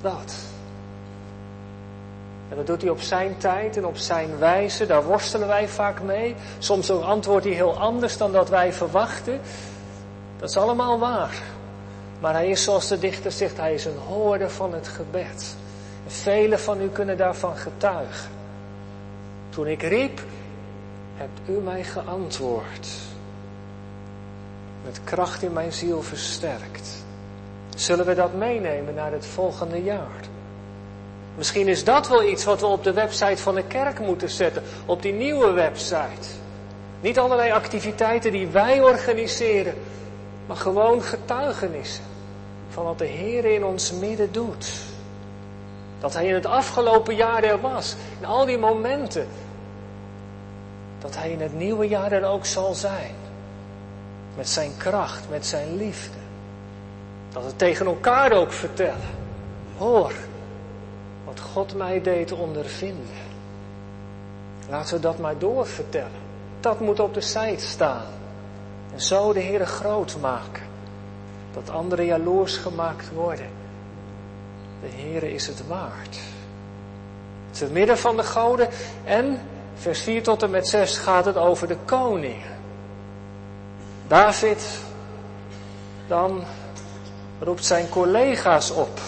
Dat. 0.00 0.34
En 2.48 2.56
dat 2.56 2.66
doet 2.66 2.82
hij 2.82 2.90
op 2.90 3.00
zijn 3.00 3.36
tijd 3.38 3.76
en 3.76 3.86
op 3.86 3.96
zijn 3.96 4.38
wijze. 4.38 4.86
Daar 4.86 5.04
worstelen 5.04 5.48
wij 5.48 5.68
vaak 5.68 6.02
mee. 6.02 6.34
Soms 6.58 6.90
antwoordt 6.90 7.44
hij 7.44 7.54
heel 7.54 7.78
anders 7.78 8.16
dan 8.16 8.32
dat 8.32 8.48
wij 8.48 8.72
verwachten. 8.72 9.40
Dat 10.38 10.48
is 10.48 10.56
allemaal 10.56 10.98
waar. 10.98 11.42
Maar 12.20 12.32
hij 12.32 12.48
is 12.48 12.62
zoals 12.62 12.88
de 12.88 12.98
dichter 12.98 13.32
zegt, 13.32 13.56
hij 13.56 13.74
is 13.74 13.84
een 13.84 13.98
hoorder 14.06 14.50
van 14.50 14.74
het 14.74 14.88
gebed. 14.88 15.56
Velen 16.06 16.60
van 16.60 16.80
u 16.80 16.88
kunnen 16.88 17.16
daarvan 17.16 17.56
getuigen. 17.56 18.30
Toen 19.48 19.66
ik 19.66 19.82
riep, 19.82 20.20
hebt 21.14 21.40
u 21.48 21.52
mij 21.52 21.84
geantwoord. 21.84 22.88
Met 24.84 25.00
kracht 25.04 25.42
in 25.42 25.52
mijn 25.52 25.72
ziel 25.72 26.02
versterkt. 26.02 27.04
Zullen 27.76 28.06
we 28.06 28.14
dat 28.14 28.34
meenemen 28.34 28.94
naar 28.94 29.12
het 29.12 29.26
volgende 29.26 29.82
jaar? 29.82 30.32
Misschien 31.36 31.68
is 31.68 31.84
dat 31.84 32.08
wel 32.08 32.24
iets 32.24 32.44
wat 32.44 32.60
we 32.60 32.66
op 32.66 32.84
de 32.84 32.92
website 32.92 33.42
van 33.42 33.54
de 33.54 33.64
kerk 33.64 33.98
moeten 33.98 34.30
zetten. 34.30 34.62
Op 34.86 35.02
die 35.02 35.12
nieuwe 35.12 35.50
website. 35.50 36.28
Niet 37.00 37.18
allerlei 37.18 37.50
activiteiten 37.50 38.32
die 38.32 38.46
wij 38.46 38.82
organiseren. 38.82 39.74
Maar 40.46 40.56
gewoon 40.56 41.02
getuigenissen. 41.02 42.04
Van 42.68 42.84
wat 42.84 42.98
de 42.98 43.04
Heer 43.04 43.44
in 43.44 43.64
ons 43.64 43.92
midden 43.92 44.32
doet. 44.32 44.72
Dat 46.00 46.12
Hij 46.12 46.26
in 46.26 46.34
het 46.34 46.46
afgelopen 46.46 47.14
jaar 47.14 47.42
er 47.42 47.60
was. 47.60 47.96
In 48.20 48.26
al 48.26 48.44
die 48.46 48.58
momenten. 48.58 49.26
Dat 50.98 51.16
Hij 51.16 51.30
in 51.30 51.40
het 51.40 51.54
nieuwe 51.54 51.88
jaar 51.88 52.12
er 52.12 52.24
ook 52.24 52.46
zal 52.46 52.74
zijn. 52.74 53.14
Met 54.36 54.48
zijn 54.48 54.72
kracht, 54.76 55.24
met 55.30 55.46
zijn 55.46 55.76
liefde. 55.76 56.18
Dat 57.32 57.44
we 57.44 57.56
tegen 57.56 57.86
elkaar 57.86 58.32
ook 58.32 58.52
vertellen. 58.52 59.10
Hoor, 59.76 60.12
wat 61.24 61.40
God 61.40 61.74
mij 61.74 62.02
deed 62.02 62.32
ondervinden. 62.32 63.32
Laten 64.68 64.94
we 64.94 65.00
dat 65.00 65.18
maar 65.18 65.38
doorvertellen. 65.38 66.22
Dat 66.60 66.80
moet 66.80 67.00
op 67.00 67.14
de 67.14 67.20
site 67.20 67.66
staan. 67.66 68.06
En 68.94 69.00
zo 69.00 69.32
de 69.32 69.40
Heer 69.40 69.66
groot 69.66 70.16
maken. 70.20 70.62
Dat 71.52 71.70
anderen 71.70 72.04
jaloers 72.04 72.56
gemaakt 72.56 73.12
worden. 73.12 73.48
De 74.80 74.88
Heer 74.88 75.22
is 75.22 75.46
het 75.46 75.66
waard. 75.66 76.18
Te 77.50 77.66
midden 77.66 77.98
van 77.98 78.16
de 78.16 78.22
goden 78.22 78.68
en 79.04 79.40
vers 79.74 80.00
4 80.00 80.22
tot 80.22 80.42
en 80.42 80.50
met 80.50 80.68
6 80.68 80.98
gaat 80.98 81.24
het 81.24 81.36
over 81.36 81.68
de 81.68 81.76
koningen. 81.84 82.56
David 84.06 84.80
dan 86.06 86.42
roept 87.38 87.64
zijn 87.64 87.88
collega's 87.88 88.70
op. 88.70 89.00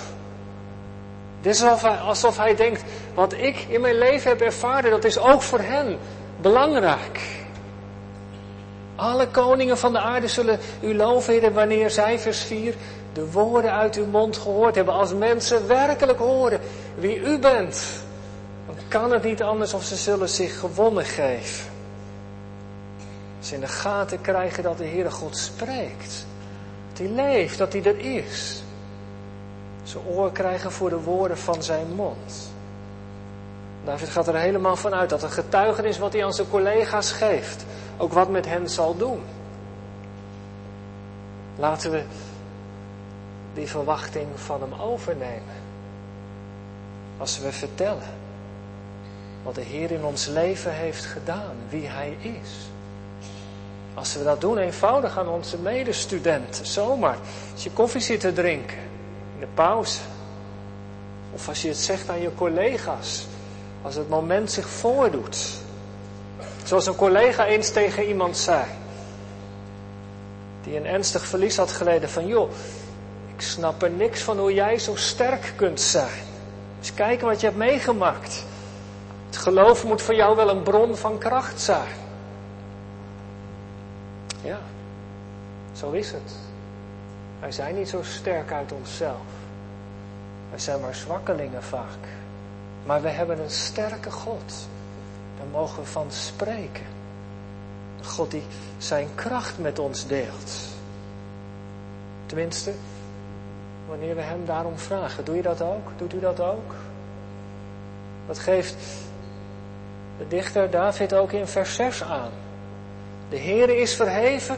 Dit 1.40 1.54
is 1.54 1.62
alsof 1.62 1.82
hij, 1.82 1.96
alsof 1.96 2.36
hij 2.36 2.56
denkt, 2.56 2.82
wat 3.14 3.32
ik 3.32 3.56
in 3.56 3.80
mijn 3.80 3.98
leven 3.98 4.30
heb 4.30 4.40
ervaren, 4.40 4.90
dat 4.90 5.04
is 5.04 5.18
ook 5.18 5.42
voor 5.42 5.60
hen 5.60 5.98
belangrijk. 6.40 7.35
Alle 8.96 9.28
koningen 9.28 9.78
van 9.78 9.92
de 9.92 9.98
aarde 9.98 10.28
zullen 10.28 10.58
u 10.80 10.96
loven, 10.96 11.52
wanneer 11.52 11.90
zij, 11.90 12.18
vers 12.18 12.40
4, 12.40 12.74
de 13.12 13.30
woorden 13.30 13.72
uit 13.72 13.96
uw 13.96 14.06
mond 14.06 14.36
gehoord 14.36 14.74
hebben. 14.74 14.94
Als 14.94 15.14
mensen 15.14 15.66
werkelijk 15.66 16.18
horen 16.18 16.60
wie 16.98 17.18
u 17.18 17.38
bent, 17.38 17.82
dan 18.66 18.76
kan 18.88 19.12
het 19.12 19.22
niet 19.22 19.42
anders 19.42 19.74
of 19.74 19.84
ze 19.84 19.96
zullen 19.96 20.28
zich 20.28 20.58
gewonnen 20.58 21.04
geven. 21.04 21.70
Ze 23.40 23.54
in 23.54 23.60
de 23.60 23.66
gaten 23.66 24.20
krijgen 24.20 24.62
dat 24.62 24.78
de 24.78 24.86
Heere 24.86 25.10
God 25.10 25.36
spreekt. 25.36 26.26
Dat 26.88 26.98
hij 26.98 27.08
leeft, 27.08 27.58
dat 27.58 27.72
hij 27.72 27.84
er 27.84 27.98
is. 27.98 28.62
Ze 29.82 29.98
oor 30.06 30.32
krijgen 30.32 30.72
voor 30.72 30.90
de 30.90 31.00
woorden 31.00 31.38
van 31.38 31.62
zijn 31.62 31.86
mond. 31.94 32.50
David 33.84 34.08
gaat 34.08 34.28
er 34.28 34.36
helemaal 34.36 34.76
van 34.76 34.94
uit 34.94 35.10
dat 35.10 35.22
een 35.22 35.30
getuigenis 35.30 35.98
wat 35.98 36.12
hij 36.12 36.24
aan 36.24 36.32
zijn 36.32 36.48
collega's 36.48 37.12
geeft, 37.12 37.64
ook 37.96 38.12
wat 38.12 38.28
met 38.28 38.46
hen 38.46 38.68
zal 38.68 38.96
doen. 38.96 39.22
Laten 41.56 41.90
we 41.90 42.02
die 43.54 43.68
verwachting 43.68 44.26
van 44.34 44.60
hem 44.60 44.80
overnemen. 44.80 45.54
Als 47.18 47.38
we 47.38 47.52
vertellen 47.52 48.24
wat 49.42 49.54
de 49.54 49.60
Heer 49.60 49.90
in 49.90 50.04
ons 50.04 50.26
leven 50.26 50.72
heeft 50.72 51.04
gedaan, 51.04 51.54
wie 51.68 51.86
Hij 51.86 52.16
is. 52.20 52.50
Als 53.94 54.14
we 54.14 54.24
dat 54.24 54.40
doen 54.40 54.58
eenvoudig 54.58 55.18
aan 55.18 55.28
onze 55.28 55.58
medestudenten, 55.58 56.66
zomaar, 56.66 57.16
als 57.52 57.64
je 57.64 57.70
koffie 57.70 58.00
zit 58.00 58.20
te 58.20 58.32
drinken, 58.32 58.78
in 59.34 59.40
de 59.40 59.46
pauze. 59.54 60.00
Of 61.32 61.48
als 61.48 61.62
je 61.62 61.68
het 61.68 61.76
zegt 61.76 62.08
aan 62.08 62.20
je 62.20 62.34
collega's, 62.34 63.26
als 63.82 63.94
het 63.94 64.08
moment 64.08 64.50
zich 64.50 64.68
voordoet. 64.68 65.64
Zoals 66.66 66.86
een 66.86 66.96
collega 66.96 67.46
eens 67.46 67.70
tegen 67.70 68.04
iemand 68.04 68.36
zei, 68.36 68.64
die 70.62 70.76
een 70.76 70.86
ernstig 70.86 71.26
verlies 71.26 71.56
had 71.56 71.72
geleden 71.72 72.10
van, 72.10 72.26
joh, 72.26 72.50
ik 73.34 73.40
snap 73.40 73.82
er 73.82 73.90
niks 73.90 74.20
van 74.20 74.38
hoe 74.38 74.54
jij 74.54 74.78
zo 74.78 74.96
sterk 74.96 75.52
kunt 75.56 75.80
zijn. 75.80 76.22
Eens 76.78 76.94
kijken 76.94 77.26
wat 77.26 77.40
je 77.40 77.46
hebt 77.46 77.58
meegemaakt. 77.58 78.44
Het 79.26 79.36
geloof 79.36 79.84
moet 79.84 80.02
voor 80.02 80.14
jou 80.14 80.36
wel 80.36 80.48
een 80.48 80.62
bron 80.62 80.96
van 80.96 81.18
kracht 81.18 81.60
zijn. 81.60 81.94
Ja, 84.42 84.58
zo 85.72 85.90
is 85.90 86.12
het. 86.12 86.32
Wij 87.40 87.52
zijn 87.52 87.74
niet 87.74 87.88
zo 87.88 88.02
sterk 88.02 88.52
uit 88.52 88.72
onszelf. 88.72 89.26
Wij 90.50 90.58
zijn 90.58 90.80
maar 90.80 90.94
zwakkelingen 90.94 91.62
vaak. 91.62 92.08
Maar 92.84 93.02
we 93.02 93.08
hebben 93.08 93.40
een 93.40 93.50
sterke 93.50 94.10
God. 94.10 94.68
Daar 95.36 95.46
mogen 95.52 95.82
we 95.82 95.88
van 95.88 96.10
spreken. 96.10 96.86
God 98.02 98.30
die 98.30 98.42
zijn 98.78 99.08
kracht 99.14 99.58
met 99.58 99.78
ons 99.78 100.06
deelt. 100.06 100.52
Tenminste, 102.26 102.72
wanneer 103.88 104.14
we 104.14 104.20
hem 104.20 104.46
daarom 104.46 104.78
vragen. 104.78 105.24
Doe 105.24 105.36
je 105.36 105.42
dat 105.42 105.62
ook? 105.62 105.90
Doet 105.96 106.14
u 106.14 106.20
dat 106.20 106.40
ook? 106.40 106.74
Dat 108.26 108.38
geeft 108.38 108.76
de 110.18 110.28
dichter 110.28 110.70
David 110.70 111.14
ook 111.14 111.32
in 111.32 111.46
vers 111.46 111.74
6 111.74 112.02
aan. 112.02 112.30
De 113.28 113.38
Heere 113.38 113.76
is 113.76 113.94
verheven 113.94 114.56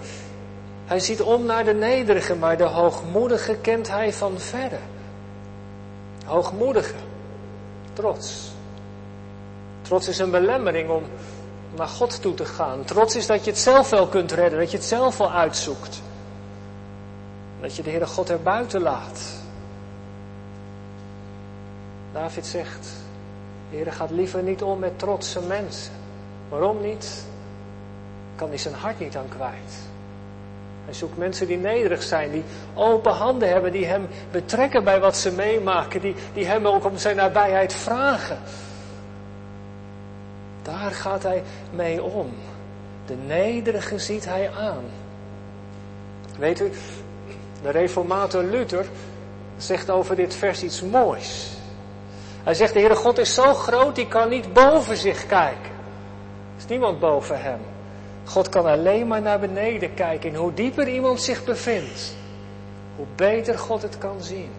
Hij 0.88 1.00
ziet 1.00 1.22
om 1.22 1.44
naar 1.44 1.64
de 1.64 1.74
nederige, 1.74 2.34
maar 2.34 2.56
de 2.56 2.64
hoogmoedige 2.64 3.56
kent 3.56 3.88
hij 3.88 4.12
van 4.12 4.38
verre. 4.38 4.78
Hoogmoedige, 6.24 6.94
trots. 7.92 8.47
Trots 9.88 10.08
is 10.08 10.18
een 10.18 10.30
belemmering 10.30 10.90
om 10.90 11.02
naar 11.76 11.88
God 11.88 12.22
toe 12.22 12.34
te 12.34 12.44
gaan. 12.44 12.84
Trots 12.84 13.16
is 13.16 13.26
dat 13.26 13.44
je 13.44 13.50
het 13.50 13.60
zelf 13.60 13.90
wel 13.90 14.06
kunt 14.06 14.32
redden, 14.32 14.58
dat 14.58 14.70
je 14.70 14.76
het 14.76 14.86
zelf 14.86 15.18
wel 15.18 15.32
uitzoekt. 15.32 16.02
Dat 17.60 17.76
je 17.76 17.82
de 17.82 17.90
Heere 17.90 18.06
God 18.06 18.28
er 18.28 18.42
buiten 18.42 18.80
laat. 18.80 19.20
David 22.12 22.46
zegt, 22.46 22.88
de 23.70 23.76
Heer 23.76 23.92
gaat 23.92 24.10
liever 24.10 24.42
niet 24.42 24.62
om 24.62 24.78
met 24.78 24.98
trotse 24.98 25.40
mensen. 25.40 25.92
Waarom 26.48 26.80
niet? 26.80 27.24
Kan 28.36 28.48
hij 28.48 28.58
zijn 28.58 28.74
hart 28.74 28.98
niet 28.98 29.16
aan 29.16 29.28
kwijt. 29.28 29.72
Hij 30.84 30.94
zoekt 30.94 31.16
mensen 31.16 31.46
die 31.46 31.58
nederig 31.58 32.02
zijn, 32.02 32.30
die 32.30 32.44
open 32.74 33.12
handen 33.12 33.48
hebben, 33.48 33.72
die 33.72 33.86
hem 33.86 34.08
betrekken 34.30 34.84
bij 34.84 35.00
wat 35.00 35.16
ze 35.16 35.32
meemaken, 35.32 36.00
die, 36.00 36.14
die 36.34 36.46
hem 36.46 36.66
ook 36.66 36.84
om 36.84 36.98
zijn 36.98 37.16
nabijheid 37.16 37.72
vragen. 37.72 38.38
Daar 40.68 40.90
gaat 40.90 41.22
hij 41.22 41.42
mee 41.70 42.02
om. 42.02 42.30
De 43.06 43.16
nederige 43.26 43.98
ziet 43.98 44.24
hij 44.24 44.50
aan. 44.50 44.84
Weet 46.38 46.60
u, 46.60 46.70
de 47.62 47.70
reformator 47.70 48.42
Luther 48.42 48.86
zegt 49.56 49.90
over 49.90 50.16
dit 50.16 50.34
vers 50.34 50.62
iets 50.62 50.82
moois. 50.82 51.46
Hij 52.42 52.54
zegt, 52.54 52.72
de 52.72 52.78
Heere 52.78 52.94
God 52.94 53.18
is 53.18 53.34
zo 53.34 53.54
groot, 53.54 53.94
die 53.94 54.08
kan 54.08 54.28
niet 54.28 54.52
boven 54.52 54.96
zich 54.96 55.26
kijken. 55.26 55.70
Er 56.56 56.58
is 56.58 56.66
niemand 56.66 57.00
boven 57.00 57.40
hem. 57.40 57.60
God 58.24 58.48
kan 58.48 58.66
alleen 58.66 59.06
maar 59.06 59.22
naar 59.22 59.40
beneden 59.40 59.94
kijken. 59.94 60.30
En 60.30 60.36
hoe 60.36 60.54
dieper 60.54 60.88
iemand 60.88 61.20
zich 61.20 61.44
bevindt, 61.44 62.14
hoe 62.96 63.06
beter 63.16 63.58
God 63.58 63.82
het 63.82 63.98
kan 63.98 64.22
zien. 64.22 64.50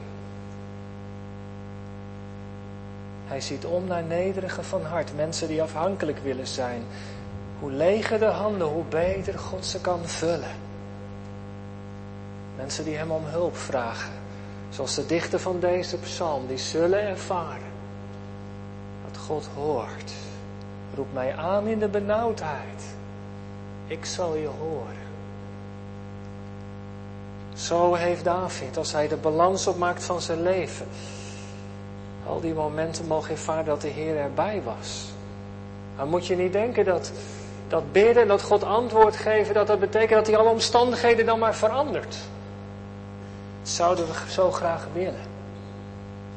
Hij 3.30 3.42
ziet 3.42 3.66
om 3.66 3.88
naar 3.88 4.04
nederigen 4.04 4.64
van 4.64 4.84
hart, 4.84 5.16
mensen 5.16 5.48
die 5.48 5.62
afhankelijk 5.62 6.18
willen 6.18 6.48
zijn. 6.48 6.84
Hoe 7.60 7.72
leger 7.72 8.20
de 8.20 8.26
handen, 8.26 8.68
hoe 8.68 8.84
beter 8.84 9.40
God 9.40 9.66
ze 9.66 9.82
kan 9.82 10.00
vullen. 10.06 10.56
Mensen 12.56 12.84
die 12.84 12.96
hem 12.96 13.12
om 13.12 13.24
hulp 13.26 13.58
vragen, 13.58 14.12
zoals 14.70 14.96
de 14.96 15.06
dichter 15.06 15.40
van 15.40 15.60
deze 15.60 15.98
psalm, 15.98 16.48
die 16.48 16.58
zullen 16.58 17.02
ervaren 17.02 17.72
dat 19.06 19.18
God 19.22 19.48
hoort. 19.56 20.12
Roep 20.96 21.14
mij 21.14 21.36
aan 21.36 21.68
in 21.68 21.80
de 21.80 21.88
benauwdheid. 21.88 22.84
Ik 23.88 24.06
zal 24.06 24.36
je 24.36 24.50
horen. 24.60 25.08
Zo 27.54 27.94
heeft 27.94 28.24
David, 28.24 28.78
als 28.78 28.92
hij 28.92 29.08
de 29.08 29.18
balans 29.18 29.68
opmaakt 29.68 30.04
van 30.04 30.22
zijn 30.22 30.42
leven, 30.42 30.88
al 32.30 32.40
die 32.40 32.54
momenten 32.54 33.08
mogen 33.08 33.32
ervaren 33.32 33.66
dat 33.66 33.82
de 33.82 33.88
Heer 33.88 34.18
erbij 34.18 34.62
was. 34.66 35.06
Maar 35.96 36.08
moet 36.08 36.28
je 36.28 36.36
niet 36.36 36.54
denken 36.54 36.86
dat, 36.86 37.12
dat 37.68 37.92
bidden 37.92 38.22
en 38.22 38.28
dat 38.28 38.42
God 38.42 38.64
antwoord 38.64 39.16
geven, 39.16 39.54
dat 39.54 39.68
dat 39.68 39.80
betekent 39.80 40.10
dat 40.10 40.28
hij 40.28 40.38
alle 40.38 40.50
omstandigheden 40.50 41.26
dan 41.26 41.40
maar 41.40 41.56
verandert. 41.56 42.18
Dat 43.60 43.70
zouden 43.70 44.06
we 44.06 44.14
zo 44.32 44.52
graag 44.52 44.88
willen. 44.94 45.28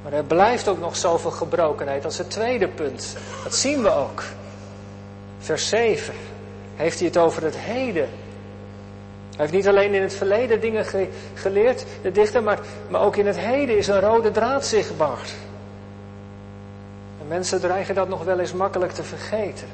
Maar 0.02 0.12
er 0.12 0.24
blijft 0.24 0.68
ook 0.68 0.78
nog 0.78 0.96
zoveel 0.96 1.30
gebrokenheid. 1.30 2.02
Dat 2.02 2.12
is 2.12 2.18
het 2.18 2.30
tweede 2.30 2.68
punt. 2.68 3.16
Dat 3.42 3.54
zien 3.54 3.82
we 3.82 3.94
ook. 3.94 4.22
Vers 5.38 5.68
7 5.68 6.14
heeft 6.76 6.98
hij 6.98 7.08
het 7.08 7.16
over 7.16 7.42
het 7.44 7.56
heden. 7.56 8.08
Hij 9.28 9.40
heeft 9.40 9.52
niet 9.52 9.68
alleen 9.68 9.94
in 9.94 10.02
het 10.02 10.14
verleden 10.14 10.60
dingen 10.60 10.86
geleerd, 11.34 11.84
de 12.02 12.12
dichter, 12.12 12.42
maar, 12.42 12.58
maar 12.88 13.00
ook 13.00 13.16
in 13.16 13.26
het 13.26 13.38
heden 13.38 13.76
is 13.76 13.88
een 13.88 14.00
rode 14.00 14.30
draad 14.30 14.66
zichtbaar. 14.66 15.28
En 17.32 17.38
mensen 17.38 17.60
dreigen 17.60 17.94
dat 17.94 18.08
nog 18.08 18.24
wel 18.24 18.38
eens 18.38 18.52
makkelijk 18.52 18.92
te 18.92 19.02
vergeten. 19.02 19.68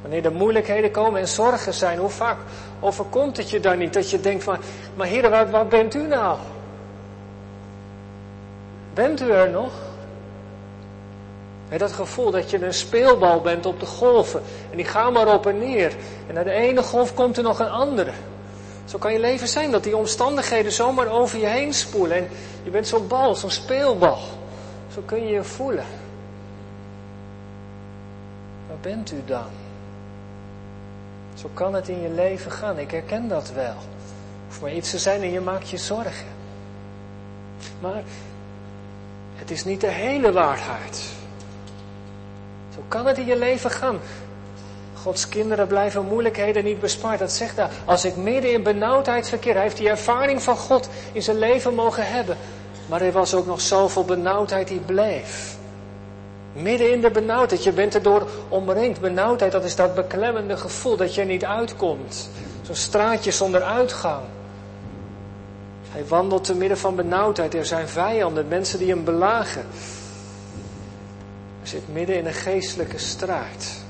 Wanneer 0.00 0.24
er 0.24 0.32
moeilijkheden 0.32 0.90
komen 0.90 1.20
en 1.20 1.28
zorgen 1.28 1.74
zijn, 1.74 1.98
hoe 1.98 2.08
vaak 2.08 2.36
overkomt 2.80 3.36
het 3.36 3.50
je 3.50 3.60
dan 3.60 3.78
niet 3.78 3.92
dat 3.92 4.10
je 4.10 4.20
denkt 4.20 4.44
van, 4.44 4.56
maar 4.94 5.06
heren, 5.06 5.50
waar 5.50 5.66
bent 5.66 5.94
u 5.94 6.06
nou? 6.06 6.38
Bent 8.94 9.20
u 9.20 9.30
er 9.30 9.50
nog? 9.50 9.72
dat 11.76 11.92
gevoel 11.92 12.30
dat 12.30 12.50
je 12.50 12.64
een 12.64 12.74
speelbal 12.74 13.40
bent 13.40 13.66
op 13.66 13.80
de 13.80 13.86
golven. 13.86 14.42
En 14.70 14.76
die 14.76 14.86
gaan 14.86 15.12
maar 15.12 15.34
op 15.34 15.46
en 15.46 15.58
neer. 15.58 15.92
En 16.26 16.34
naar 16.34 16.44
de 16.44 16.50
ene 16.50 16.82
golf 16.82 17.14
komt 17.14 17.36
er 17.36 17.42
nog 17.42 17.58
een 17.58 17.70
andere. 17.70 18.12
Zo 18.84 18.98
kan 18.98 19.12
je 19.12 19.18
leven 19.18 19.48
zijn 19.48 19.70
dat 19.70 19.84
die 19.84 19.96
omstandigheden 19.96 20.72
zomaar 20.72 21.08
over 21.08 21.38
je 21.38 21.46
heen 21.46 21.74
spoelen. 21.74 22.16
En 22.16 22.28
je 22.62 22.70
bent 22.70 22.88
zo'n 22.88 23.06
bal, 23.06 23.34
zo'n 23.34 23.50
speelbal. 23.50 24.18
Zo 24.94 25.02
kun 25.06 25.26
je 25.26 25.32
je 25.32 25.44
voelen. 25.44 25.84
Waar 28.74 28.92
bent 28.92 29.12
u 29.12 29.22
dan? 29.26 29.46
Zo 31.34 31.50
kan 31.54 31.74
het 31.74 31.88
in 31.88 32.02
je 32.02 32.10
leven 32.10 32.50
gaan. 32.50 32.78
Ik 32.78 32.90
herken 32.90 33.28
dat 33.28 33.52
wel. 33.52 33.74
Of 34.48 34.60
maar 34.60 34.72
iets 34.72 34.90
te 34.90 34.98
zijn 34.98 35.22
en 35.22 35.30
je 35.30 35.40
maakt 35.40 35.68
je 35.68 35.76
zorgen. 35.76 36.26
Maar 37.80 38.02
het 39.34 39.50
is 39.50 39.64
niet 39.64 39.80
de 39.80 39.90
hele 39.90 40.32
waarheid. 40.32 41.02
Zo 42.74 42.82
kan 42.88 43.06
het 43.06 43.18
in 43.18 43.26
je 43.26 43.38
leven 43.38 43.70
gaan. 43.70 43.98
Gods 44.94 45.28
kinderen 45.28 45.66
blijven 45.66 46.06
moeilijkheden 46.06 46.64
niet 46.64 46.80
bespaard. 46.80 47.18
Dat 47.18 47.32
zegt 47.32 47.56
hij. 47.56 47.68
Als 47.84 48.04
ik 48.04 48.16
midden 48.16 48.52
in 48.52 48.62
benauwdheid 48.62 49.28
verkeer, 49.28 49.54
hij 49.54 49.62
heeft 49.62 49.76
die 49.76 49.88
ervaring 49.88 50.42
van 50.42 50.56
God 50.56 50.88
in 51.12 51.22
zijn 51.22 51.38
leven 51.38 51.74
mogen 51.74 52.06
hebben. 52.06 52.36
Maar 52.86 53.02
er 53.02 53.12
was 53.12 53.34
ook 53.34 53.46
nog 53.46 53.60
zoveel 53.60 54.04
benauwdheid 54.04 54.68
die 54.68 54.80
bleef. 54.80 55.53
Midden 56.54 56.92
in 56.92 57.00
de 57.00 57.10
benauwdheid, 57.10 57.64
je 57.64 57.72
bent 57.72 57.94
erdoor 57.94 58.28
omringd. 58.48 59.00
Benauwdheid, 59.00 59.52
dat 59.52 59.64
is 59.64 59.76
dat 59.76 59.94
beklemmende 59.94 60.56
gevoel 60.56 60.96
dat 60.96 61.14
je 61.14 61.20
er 61.20 61.26
niet 61.26 61.44
uitkomt. 61.44 62.30
Zo'n 62.62 62.74
straatje 62.74 63.30
zonder 63.30 63.62
uitgang. 63.62 64.22
Hij 65.90 66.06
wandelt 66.06 66.44
te 66.44 66.54
midden 66.54 66.78
van 66.78 66.96
benauwdheid. 66.96 67.54
Er 67.54 67.66
zijn 67.66 67.88
vijanden, 67.88 68.48
mensen 68.48 68.78
die 68.78 68.88
hem 68.88 69.04
belagen. 69.04 69.66
Hij 71.58 71.68
zit 71.68 71.92
midden 71.92 72.16
in 72.16 72.26
een 72.26 72.32
geestelijke 72.32 72.98
strijd. 72.98 73.82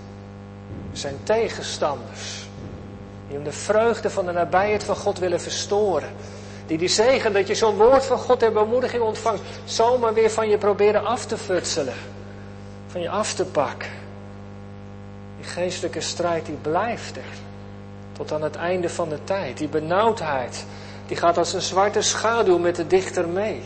Er 0.93 0.99
zijn 0.99 1.17
tegenstanders. 1.23 2.49
Die 3.27 3.37
hem 3.37 3.45
de 3.45 3.53
vreugde 3.53 4.11
van 4.11 4.27
de 4.27 4.33
nabijheid 4.33 4.85
van 4.85 4.97
God 4.97 5.19
willen 5.19 5.41
verstoren. 5.41 6.09
Die 6.67 6.79
die 6.79 6.89
zegen 6.89 7.33
dat 7.33 7.47
je 7.47 7.55
zo'n 7.55 7.77
woord 7.77 8.05
van 8.05 8.19
God 8.19 8.39
ter 8.39 8.53
bemoediging 8.53 9.03
ontvangt, 9.03 9.43
zomaar 9.65 10.15
weer 10.15 10.31
van 10.31 10.49
je 10.49 10.59
proberen 10.59 11.05
af 11.05 11.27
te 11.27 11.39
futselen. 11.39 12.14
Van 12.95 13.03
je 13.03 13.11
af 13.11 13.35
te 13.35 13.45
pakken. 13.45 13.91
Die 15.37 15.45
geestelijke 15.45 16.01
strijd 16.01 16.47
die 16.47 16.55
blijft 16.55 17.17
er. 17.17 17.35
Tot 18.13 18.33
aan 18.33 18.43
het 18.43 18.57
einde 18.57 18.89
van 18.89 19.09
de 19.09 19.25
tijd. 19.25 19.59
Die 19.59 19.69
benauwdheid 19.69 20.65
die 21.07 21.17
gaat 21.17 21.39
als 21.39 21.53
een 21.53 21.63
zwarte 21.63 22.03
schaduw 22.03 22.59
met 22.59 22.77
de 22.77 22.87
dichter 22.87 23.29
mee. 23.29 23.63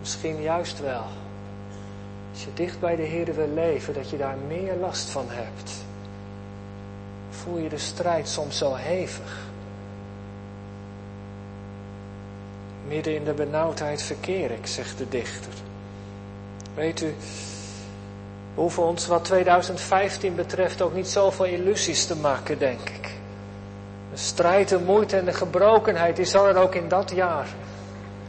Misschien 0.00 0.42
juist 0.42 0.80
wel. 0.80 1.04
Als 2.32 2.44
je 2.44 2.50
dicht 2.54 2.80
bij 2.80 2.96
de 2.96 3.02
Heer 3.02 3.34
wil 3.34 3.48
leven, 3.54 3.94
dat 3.94 4.10
je 4.10 4.16
daar 4.16 4.36
meer 4.46 4.74
last 4.80 5.10
van 5.10 5.26
hebt. 5.28 5.72
Voel 7.30 7.58
je 7.58 7.68
de 7.68 7.78
strijd 7.78 8.28
soms 8.28 8.58
zo 8.58 8.74
hevig. 8.74 9.40
Midden 12.88 13.14
in 13.14 13.24
de 13.24 13.34
benauwdheid 13.34 14.02
verkeer 14.02 14.50
ik, 14.50 14.66
zegt 14.66 14.98
de 14.98 15.08
dichter. 15.08 15.52
Weet 16.74 17.00
u, 17.00 17.14
we 18.54 18.60
hoeven 18.60 18.82
ons 18.82 19.06
wat 19.06 19.24
2015 19.24 20.34
betreft 20.34 20.82
ook 20.82 20.94
niet 20.94 21.08
zoveel 21.08 21.44
illusies 21.44 22.06
te 22.06 22.16
maken, 22.16 22.58
denk 22.58 22.88
ik. 22.88 23.10
De 24.10 24.18
strijd, 24.18 24.68
de 24.68 24.78
moeite 24.78 25.16
en 25.16 25.24
de 25.24 25.32
gebrokenheid, 25.32 26.16
die 26.16 26.24
zal 26.24 26.48
er 26.48 26.56
ook 26.56 26.74
in 26.74 26.88
dat 26.88 27.10
jaar, 27.14 27.46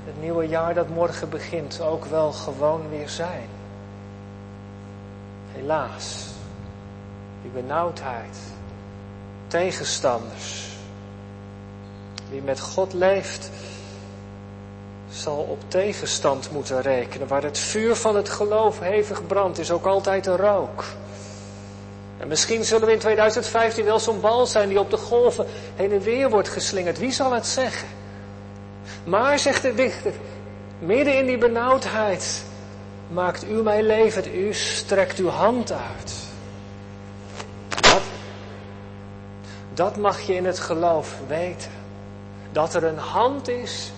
het 0.05 0.21
nieuwe 0.21 0.47
jaar 0.47 0.73
dat 0.73 0.89
morgen 0.89 1.29
begint, 1.29 1.81
ook 1.81 2.05
wel 2.05 2.31
gewoon 2.31 2.89
weer 2.89 3.09
zijn. 3.09 3.47
Helaas, 5.51 6.25
die 7.41 7.51
benauwdheid, 7.51 8.37
tegenstanders. 9.47 10.67
Wie 12.29 12.41
met 12.41 12.59
God 12.59 12.93
leeft, 12.93 13.49
zal 15.13 15.37
op 15.37 15.59
tegenstand 15.67 16.51
moeten 16.51 16.81
rekenen. 16.81 17.27
Waar 17.27 17.43
het 17.43 17.57
vuur 17.57 17.95
van 17.95 18.15
het 18.15 18.29
geloof 18.29 18.79
hevig 18.79 19.27
brandt, 19.27 19.59
is 19.59 19.71
ook 19.71 19.85
altijd 19.85 20.25
een 20.25 20.37
rook. 20.37 20.83
En 22.17 22.27
misschien 22.27 22.65
zullen 22.65 22.87
we 22.87 22.93
in 22.93 22.99
2015 22.99 23.85
wel 23.85 23.99
zo'n 23.99 24.21
bal 24.21 24.45
zijn 24.45 24.69
die 24.69 24.79
op 24.79 24.89
de 24.89 24.97
golven 24.97 25.45
heen 25.75 25.91
en 25.91 26.01
weer 26.01 26.29
wordt 26.29 26.49
geslingerd. 26.49 26.99
Wie 26.99 27.11
zal 27.11 27.33
het 27.33 27.45
zeggen? 27.45 27.87
Maar, 29.03 29.39
zegt 29.39 29.61
de 29.61 29.73
dichter, 29.73 30.11
midden 30.79 31.17
in 31.17 31.25
die 31.25 31.37
benauwdheid 31.37 32.43
maakt 33.07 33.49
u 33.49 33.53
mij 33.53 33.83
levend. 33.83 34.27
U 34.27 34.53
strekt 34.53 35.17
uw 35.19 35.29
hand 35.29 35.71
uit. 35.71 36.13
Dat, 37.69 38.01
dat 39.73 39.97
mag 39.97 40.19
je 40.19 40.35
in 40.35 40.45
het 40.45 40.59
geloof 40.59 41.15
weten. 41.27 41.71
Dat 42.51 42.73
er 42.73 42.83
een 42.83 42.97
hand 42.97 43.47
is 43.47 43.91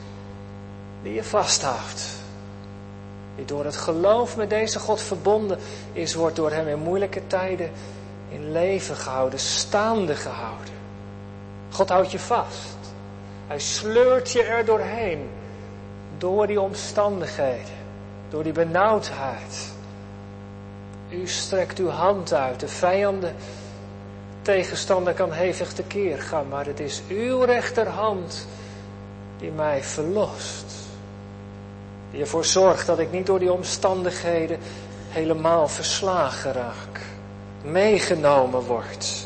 die 1.05 1.13
je 1.13 1.23
vasthoudt. 1.23 2.07
Die 3.35 3.45
door 3.45 3.65
het 3.65 3.75
geloof 3.75 4.37
met 4.37 4.49
deze 4.49 4.79
God 4.79 5.01
verbonden 5.01 5.57
is, 5.93 6.13
wordt 6.13 6.35
door 6.35 6.51
hem 6.51 6.67
in 6.67 6.79
moeilijke 6.79 7.27
tijden 7.27 7.71
in 8.29 8.51
leven 8.51 8.95
gehouden, 8.95 9.39
staande 9.39 10.15
gehouden. 10.15 10.73
God 11.71 11.89
houdt 11.89 12.11
je 12.11 12.19
vast. 12.19 12.77
Hij 13.47 13.59
sleurt 13.59 14.31
je 14.31 14.43
er 14.43 14.65
doorheen. 14.65 15.29
Door 16.17 16.47
die 16.47 16.61
omstandigheden. 16.61 17.75
Door 18.29 18.43
die 18.43 18.51
benauwdheid. 18.51 19.71
U 21.09 21.27
strekt 21.27 21.79
uw 21.79 21.89
hand 21.89 22.33
uit. 22.33 22.59
De 22.59 22.67
vijanden, 22.67 23.35
tegenstander 24.41 25.13
kan 25.13 25.31
hevig 25.31 25.73
tekeer 25.73 26.21
gaan. 26.21 26.47
Maar 26.47 26.65
het 26.65 26.79
is 26.79 27.01
uw 27.09 27.41
rechterhand 27.41 28.47
die 29.37 29.51
mij 29.51 29.83
verlost. 29.83 30.84
Die 32.15 32.23
ervoor 32.23 32.45
zorgt 32.45 32.87
dat 32.87 32.99
ik 32.99 33.11
niet 33.11 33.25
door 33.25 33.39
die 33.39 33.53
omstandigheden 33.53 34.59
helemaal 35.09 35.67
verslagen 35.67 36.53
raak. 36.53 37.01
Meegenomen 37.61 38.61
word. 38.61 39.25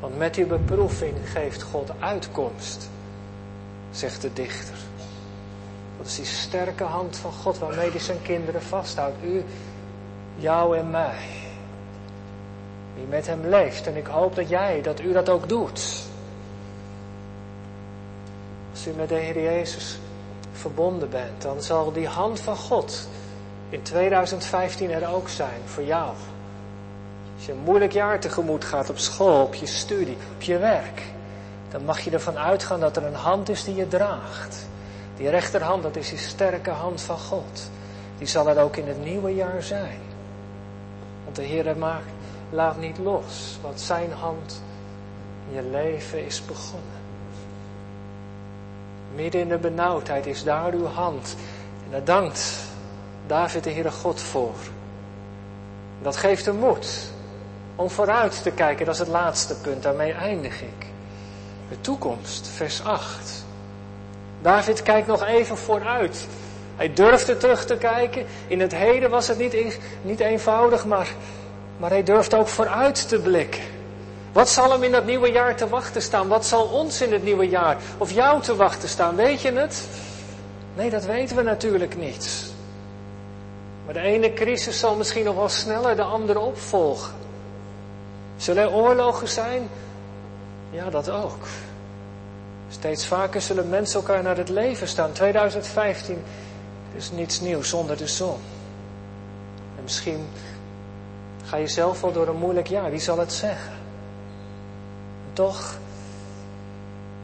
Want 0.00 0.18
met 0.18 0.34
die 0.34 0.44
beproeving 0.44 1.14
geeft 1.24 1.62
God 1.62 1.90
uitkomst, 1.98 2.88
zegt 3.90 4.22
de 4.22 4.32
dichter. 4.32 4.74
Dat 5.98 6.06
is 6.06 6.16
die 6.16 6.24
sterke 6.24 6.84
hand 6.84 7.16
van 7.16 7.32
God 7.32 7.58
waarmee 7.58 7.90
hij 7.90 8.00
zijn 8.00 8.22
kinderen 8.22 8.62
vasthoudt. 8.62 9.16
U, 9.24 9.44
jou 10.36 10.76
en 10.76 10.90
mij. 10.90 11.28
Wie 12.94 13.06
met 13.06 13.26
hem 13.26 13.46
leeft. 13.46 13.86
En 13.86 13.96
ik 13.96 14.06
hoop 14.06 14.34
dat 14.36 14.48
jij, 14.48 14.82
dat 14.82 15.00
u 15.00 15.12
dat 15.12 15.28
ook 15.28 15.48
doet. 15.48 16.02
Als 18.70 18.86
u 18.86 18.90
met 18.90 19.08
de 19.08 19.14
Heer 19.14 19.42
Jezus 19.42 19.98
verbonden 20.60 21.10
bent, 21.10 21.42
dan 21.42 21.62
zal 21.62 21.92
die 21.92 22.08
hand 22.08 22.40
van 22.40 22.56
God 22.56 23.08
in 23.68 23.82
2015 23.82 24.90
er 24.90 25.14
ook 25.14 25.28
zijn 25.28 25.60
voor 25.64 25.84
jou. 25.84 26.08
Als 27.36 27.46
je 27.46 27.52
een 27.52 27.64
moeilijk 27.64 27.92
jaar 27.92 28.20
tegemoet 28.20 28.64
gaat 28.64 28.90
op 28.90 28.98
school, 28.98 29.42
op 29.42 29.54
je 29.54 29.66
studie, 29.66 30.16
op 30.34 30.42
je 30.42 30.58
werk, 30.58 31.02
dan 31.70 31.84
mag 31.84 32.00
je 32.00 32.10
ervan 32.10 32.38
uitgaan 32.38 32.80
dat 32.80 32.96
er 32.96 33.04
een 33.04 33.14
hand 33.14 33.48
is 33.48 33.64
die 33.64 33.74
je 33.74 33.88
draagt. 33.88 34.68
Die 35.16 35.28
rechterhand, 35.28 35.82
dat 35.82 35.96
is 35.96 36.08
die 36.08 36.18
sterke 36.18 36.70
hand 36.70 37.00
van 37.00 37.18
God. 37.18 37.70
Die 38.18 38.26
zal 38.26 38.48
er 38.48 38.62
ook 38.62 38.76
in 38.76 38.88
het 38.88 39.04
nieuwe 39.04 39.34
jaar 39.34 39.62
zijn. 39.62 39.98
Want 41.24 41.36
de 41.36 41.42
Heer 41.42 41.76
laat 42.50 42.78
niet 42.78 42.98
los 42.98 43.58
wat 43.62 43.80
zijn 43.80 44.12
hand 44.12 44.62
in 45.48 45.54
je 45.54 45.62
leven 45.70 46.26
is 46.26 46.44
begonnen. 46.44 46.99
Midden 49.14 49.40
in 49.40 49.48
de 49.48 49.58
benauwdheid 49.58 50.26
is 50.26 50.44
daar 50.44 50.72
uw 50.72 50.86
hand. 50.86 51.36
En 51.84 51.90
daar 51.90 52.04
dankt 52.04 52.54
David 53.26 53.64
de 53.64 53.70
Heere 53.70 53.90
God 53.90 54.20
voor. 54.20 54.54
Dat 56.02 56.16
geeft 56.16 56.46
hem 56.46 56.56
moed 56.56 57.10
om 57.76 57.90
vooruit 57.90 58.42
te 58.42 58.50
kijken. 58.50 58.84
Dat 58.84 58.94
is 58.94 59.00
het 59.00 59.08
laatste 59.08 59.54
punt, 59.54 59.82
daarmee 59.82 60.12
eindig 60.12 60.62
ik. 60.62 60.86
De 61.68 61.80
toekomst, 61.80 62.46
vers 62.46 62.84
8. 62.84 63.44
David 64.42 64.82
kijkt 64.82 65.06
nog 65.06 65.24
even 65.26 65.56
vooruit. 65.56 66.26
Hij 66.76 66.92
durfde 66.92 67.36
terug 67.36 67.64
te 67.64 67.76
kijken. 67.76 68.26
In 68.46 68.60
het 68.60 68.74
heden 68.74 69.10
was 69.10 69.28
het 69.28 69.38
niet, 69.38 69.78
niet 70.02 70.20
eenvoudig, 70.20 70.86
maar, 70.86 71.08
maar 71.76 71.90
hij 71.90 72.02
durft 72.02 72.34
ook 72.34 72.48
vooruit 72.48 73.08
te 73.08 73.20
blikken. 73.20 73.62
Wat 74.32 74.48
zal 74.48 74.70
hem 74.70 74.82
in 74.82 74.92
dat 74.92 75.04
nieuwe 75.04 75.30
jaar 75.30 75.56
te 75.56 75.68
wachten 75.68 76.02
staan? 76.02 76.28
Wat 76.28 76.46
zal 76.46 76.64
ons 76.64 77.02
in 77.02 77.12
het 77.12 77.22
nieuwe 77.22 77.48
jaar 77.48 77.76
of 77.98 78.10
jou 78.10 78.42
te 78.42 78.56
wachten 78.56 78.88
staan? 78.88 79.16
Weet 79.16 79.40
je 79.40 79.52
het? 79.52 79.88
Nee, 80.74 80.90
dat 80.90 81.04
weten 81.04 81.36
we 81.36 81.42
natuurlijk 81.42 81.96
niet. 81.96 82.52
Maar 83.84 83.94
de 83.94 84.00
ene 84.00 84.32
crisis 84.32 84.78
zal 84.78 84.96
misschien 84.96 85.24
nog 85.24 85.34
wel 85.34 85.48
sneller 85.48 85.96
de 85.96 86.02
andere 86.02 86.38
opvolgen. 86.38 87.14
Zullen 88.36 88.62
er 88.62 88.72
oorlogen 88.72 89.28
zijn? 89.28 89.68
Ja, 90.70 90.90
dat 90.90 91.10
ook. 91.10 91.46
Steeds 92.68 93.06
vaker 93.06 93.40
zullen 93.40 93.68
mensen 93.68 94.00
elkaar 94.00 94.22
naar 94.22 94.36
het 94.36 94.48
leven 94.48 94.88
staan. 94.88 95.12
2015 95.12 96.22
is 96.96 97.10
niets 97.10 97.40
nieuws 97.40 97.68
zonder 97.68 97.96
de 97.96 98.06
zon. 98.06 98.38
En 99.76 99.82
misschien 99.82 100.26
ga 101.44 101.56
je 101.56 101.68
zelf 101.68 102.00
wel 102.00 102.12
door 102.12 102.28
een 102.28 102.36
moeilijk 102.36 102.66
jaar, 102.66 102.90
wie 102.90 103.00
zal 103.00 103.18
het 103.18 103.32
zeggen? 103.32 103.79
Toch, 105.40 105.78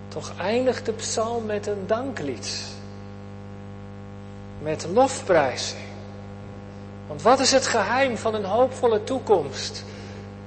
toch 0.09 0.33
eindigt 0.38 0.87
de 0.87 0.92
psalm 0.92 1.46
met 1.46 1.66
een 1.66 1.87
danklied. 1.87 2.62
Met 4.62 4.87
lofprijzing. 4.92 5.85
Want 7.07 7.22
wat 7.22 7.40
is 7.40 7.52
het 7.52 7.66
geheim 7.66 8.16
van 8.16 8.35
een 8.35 8.44
hoopvolle 8.44 9.05
toekomst? 9.05 9.85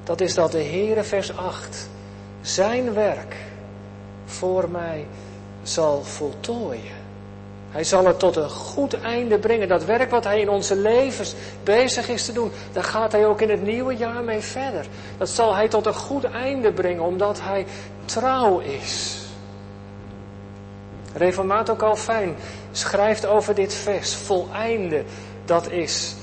Dat 0.04 0.22
is 0.22 0.34
dat 0.34 0.52
de 0.52 0.64
Heere, 0.64 1.04
vers 1.04 1.38
8, 1.38 1.90
zijn 2.42 2.94
werk 2.94 3.36
voor 4.26 4.70
mij 4.70 5.08
zal 5.64 6.04
voltooien. 6.04 6.98
Hij 7.72 7.84
zal 7.84 8.06
het 8.06 8.20
tot 8.20 8.36
een 8.36 8.50
goed 8.50 9.02
einde 9.02 9.40
brengen. 9.40 9.68
Dat 9.68 9.86
werk 9.86 10.12
wat 10.12 10.24
hij 10.24 10.40
in 10.40 10.50
onze 10.50 10.76
levens 10.76 11.34
bezig 11.64 12.10
is 12.10 12.26
te 12.26 12.32
doen, 12.32 12.52
daar 12.72 12.84
gaat 12.84 13.12
hij 13.12 13.26
ook 13.26 13.42
in 13.42 13.50
het 13.50 13.64
nieuwe 13.64 13.96
jaar 13.96 14.24
mee 14.24 14.42
verder. 14.42 14.86
Dat 15.18 15.30
zal 15.30 15.56
hij 15.56 15.68
tot 15.68 15.86
een 15.86 15.94
goed 15.94 16.24
einde 16.24 16.72
brengen, 16.72 17.04
omdat 17.04 17.40
hij 17.42 17.66
trouw 18.06 18.60
is. 18.60 19.18
Reformato 21.14 21.76
Calvijn 21.76 22.36
schrijft 22.72 23.26
over 23.26 23.56
dit 23.56 23.74
vers, 23.74 24.16
voleinde, 24.16 25.04
dat 25.46 25.72
is 25.72 26.16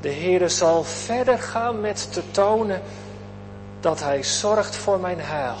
de 0.00 0.12
Heere 0.12 0.48
zal 0.48 0.84
verder 0.84 1.38
gaan 1.38 1.80
met 1.80 2.12
te 2.12 2.22
tonen 2.30 2.82
dat 3.80 4.00
Hij 4.00 4.22
zorgt 4.22 4.76
voor 4.76 5.00
mijn 5.00 5.20
heil. 5.20 5.56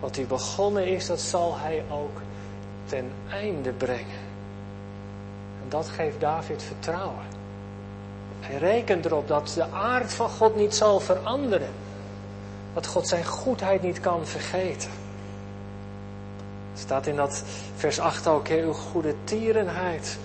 Wat 0.00 0.16
hij 0.16 0.26
begonnen 0.26 0.86
is, 0.86 1.06
dat 1.06 1.20
zal 1.20 1.56
Hij 1.58 1.84
ook 1.90 2.20
ten 2.92 3.12
einde 3.30 3.72
brengen. 3.72 4.22
En 5.62 5.68
dat 5.68 5.88
geeft 5.88 6.20
David 6.20 6.62
vertrouwen. 6.62 7.24
Hij 8.40 8.56
rekent 8.58 9.04
erop 9.04 9.28
dat 9.28 9.52
de 9.54 9.70
aard 9.70 10.12
van 10.12 10.28
God 10.28 10.56
niet 10.56 10.74
zal 10.74 11.00
veranderen. 11.00 11.70
Dat 12.74 12.86
God 12.86 13.08
zijn 13.08 13.24
goedheid 13.24 13.82
niet 13.82 14.00
kan 14.00 14.26
vergeten. 14.26 14.90
Staat 16.74 17.06
in 17.06 17.16
dat 17.16 17.44
vers 17.76 18.00
8 18.00 18.26
ook, 18.26 18.48
uw 18.48 18.72
goede 18.72 19.14
tierenheid 19.24 20.18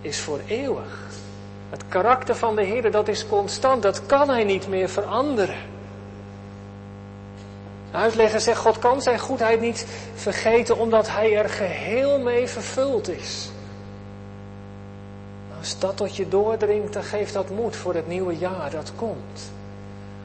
is 0.00 0.20
voor 0.20 0.40
eeuwig. 0.46 1.08
Het 1.70 1.84
karakter 1.88 2.36
van 2.36 2.56
de 2.56 2.62
Heer, 2.62 2.90
dat 2.90 3.08
is 3.08 3.26
constant. 3.26 3.82
Dat 3.82 4.06
kan 4.06 4.28
Hij 4.28 4.44
niet 4.44 4.68
meer 4.68 4.88
veranderen. 4.88 5.69
De 7.90 7.96
uitlegger 7.96 8.40
zegt, 8.40 8.58
God 8.58 8.78
kan 8.78 9.02
zijn 9.02 9.18
goedheid 9.18 9.60
niet 9.60 9.86
vergeten 10.14 10.78
omdat 10.78 11.08
Hij 11.08 11.36
er 11.36 11.48
geheel 11.48 12.18
mee 12.20 12.46
vervuld 12.46 13.08
is. 13.08 13.50
Als 15.58 15.78
dat 15.78 15.96
tot 15.96 16.16
je 16.16 16.28
doordringt, 16.28 16.92
dan 16.92 17.02
geeft 17.02 17.32
dat 17.32 17.50
moed 17.50 17.76
voor 17.76 17.94
het 17.94 18.08
nieuwe 18.08 18.36
jaar 18.38 18.70
dat 18.70 18.92
komt. 18.96 19.52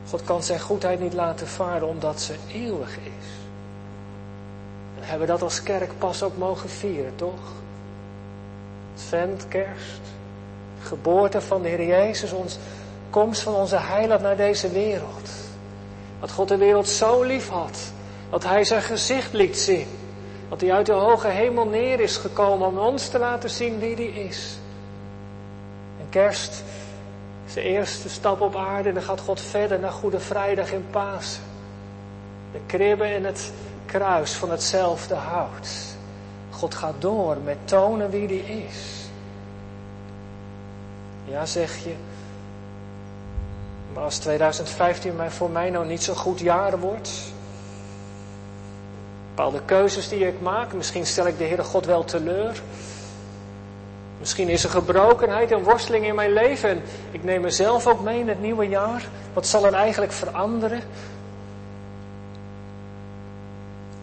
God 0.09 0.23
kan 0.23 0.43
zijn 0.43 0.59
goedheid 0.59 0.99
niet 0.99 1.13
laten 1.13 1.47
varen 1.47 1.87
omdat 1.87 2.21
ze 2.21 2.35
eeuwig 2.53 2.97
is. 2.97 3.25
En 4.97 5.03
hebben 5.03 5.27
we 5.27 5.33
dat 5.33 5.41
als 5.41 5.63
kerk 5.63 5.91
pas 5.97 6.23
ook 6.23 6.37
mogen 6.37 6.69
vieren, 6.69 7.15
toch? 7.15 7.53
Advent, 8.95 9.47
kerst, 9.47 10.01
geboorte 10.81 11.41
van 11.41 11.61
de 11.61 11.67
Heer 11.67 11.85
Jezus, 11.85 12.31
ons 12.31 12.57
komst 13.09 13.41
van 13.41 13.55
onze 13.55 13.77
heiland 13.77 14.21
naar 14.21 14.37
deze 14.37 14.69
wereld. 14.69 15.29
Dat 16.19 16.31
God 16.31 16.47
de 16.47 16.57
wereld 16.57 16.87
zo 16.87 17.23
lief 17.23 17.49
had, 17.49 17.91
dat 18.29 18.43
Hij 18.43 18.63
zijn 18.63 18.81
gezicht 18.81 19.33
liet 19.33 19.57
zien. 19.57 19.87
Dat 20.49 20.61
Hij 20.61 20.73
uit 20.73 20.85
de 20.85 20.91
hoge 20.91 21.27
hemel 21.27 21.65
neer 21.65 21.99
is 21.99 22.17
gekomen 22.17 22.67
om 22.67 22.77
ons 22.77 23.07
te 23.07 23.19
laten 23.19 23.49
zien 23.49 23.79
wie 23.79 23.95
Hij 23.95 24.05
is. 24.05 24.57
En 25.99 26.05
kerst 26.09 26.63
is 27.45 27.53
de 27.53 27.61
eerste 27.61 28.09
stap 28.09 28.41
op 28.41 28.55
aarde 28.55 28.89
en 28.89 28.95
dan 28.95 29.03
gaat 29.03 29.19
God 29.19 29.41
verder 29.41 29.79
naar 29.79 29.91
Goede 29.91 30.19
Vrijdag 30.19 30.71
in 30.71 30.85
Pasen. 30.89 31.43
De 32.51 32.59
kribbe 32.65 33.03
en 33.03 33.23
het 33.23 33.51
kruis 33.85 34.31
van 34.31 34.49
hetzelfde 34.49 35.15
hout. 35.15 35.69
God 36.51 36.75
gaat 36.75 36.95
door 36.99 37.37
met 37.43 37.57
tonen 37.63 38.09
wie 38.09 38.27
Hij 38.27 38.67
is. 38.69 39.09
Ja, 41.25 41.45
zeg 41.45 41.83
je. 41.83 41.95
Maar 43.95 44.03
als 44.03 44.17
2015 44.17 45.13
voor 45.31 45.49
mij 45.49 45.69
nou 45.69 45.85
niet 45.85 46.03
zo'n 46.03 46.15
goed 46.15 46.39
jaar 46.39 46.79
wordt. 46.79 47.11
Bepaalde 49.29 49.61
keuzes 49.65 50.07
die 50.07 50.27
ik 50.27 50.41
maak, 50.41 50.73
misschien 50.73 51.05
stel 51.05 51.27
ik 51.27 51.37
de 51.37 51.43
Heere 51.43 51.63
God 51.63 51.85
wel 51.85 52.03
teleur. 52.03 52.61
Misschien 54.19 54.49
is 54.49 54.63
er 54.63 54.69
gebrokenheid 54.69 55.51
en 55.51 55.63
worsteling 55.63 56.05
in 56.05 56.15
mijn 56.15 56.33
leven 56.33 56.69
en 56.69 56.81
ik 57.11 57.23
neem 57.23 57.41
mezelf 57.41 57.87
ook 57.87 58.01
mee 58.01 58.19
in 58.19 58.27
het 58.27 58.41
nieuwe 58.41 58.67
jaar. 58.67 59.07
Wat 59.33 59.47
zal 59.47 59.65
er 59.65 59.73
eigenlijk 59.73 60.11
veranderen? 60.11 60.81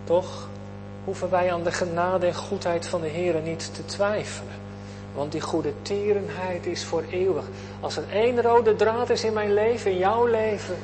Toch? 0.04 0.50
hoeven 1.04 1.30
wij 1.30 1.52
aan 1.52 1.62
de 1.62 1.72
genade 1.72 2.26
en 2.26 2.34
goedheid 2.34 2.86
van 2.86 3.00
de 3.00 3.08
Heer 3.08 3.40
niet 3.40 3.74
te 3.74 3.84
twijfelen. 3.84 4.61
Want 5.14 5.32
die 5.32 5.40
goede 5.40 5.72
tierenheid 5.82 6.66
is 6.66 6.84
voor 6.84 7.04
eeuwig. 7.10 7.44
Als 7.80 7.96
er 7.96 8.04
één 8.12 8.42
rode 8.42 8.76
draad 8.76 9.10
is 9.10 9.24
in 9.24 9.32
mijn 9.32 9.54
leven, 9.54 9.90
in 9.90 9.98
jouw 9.98 10.26
leven, 10.26 10.76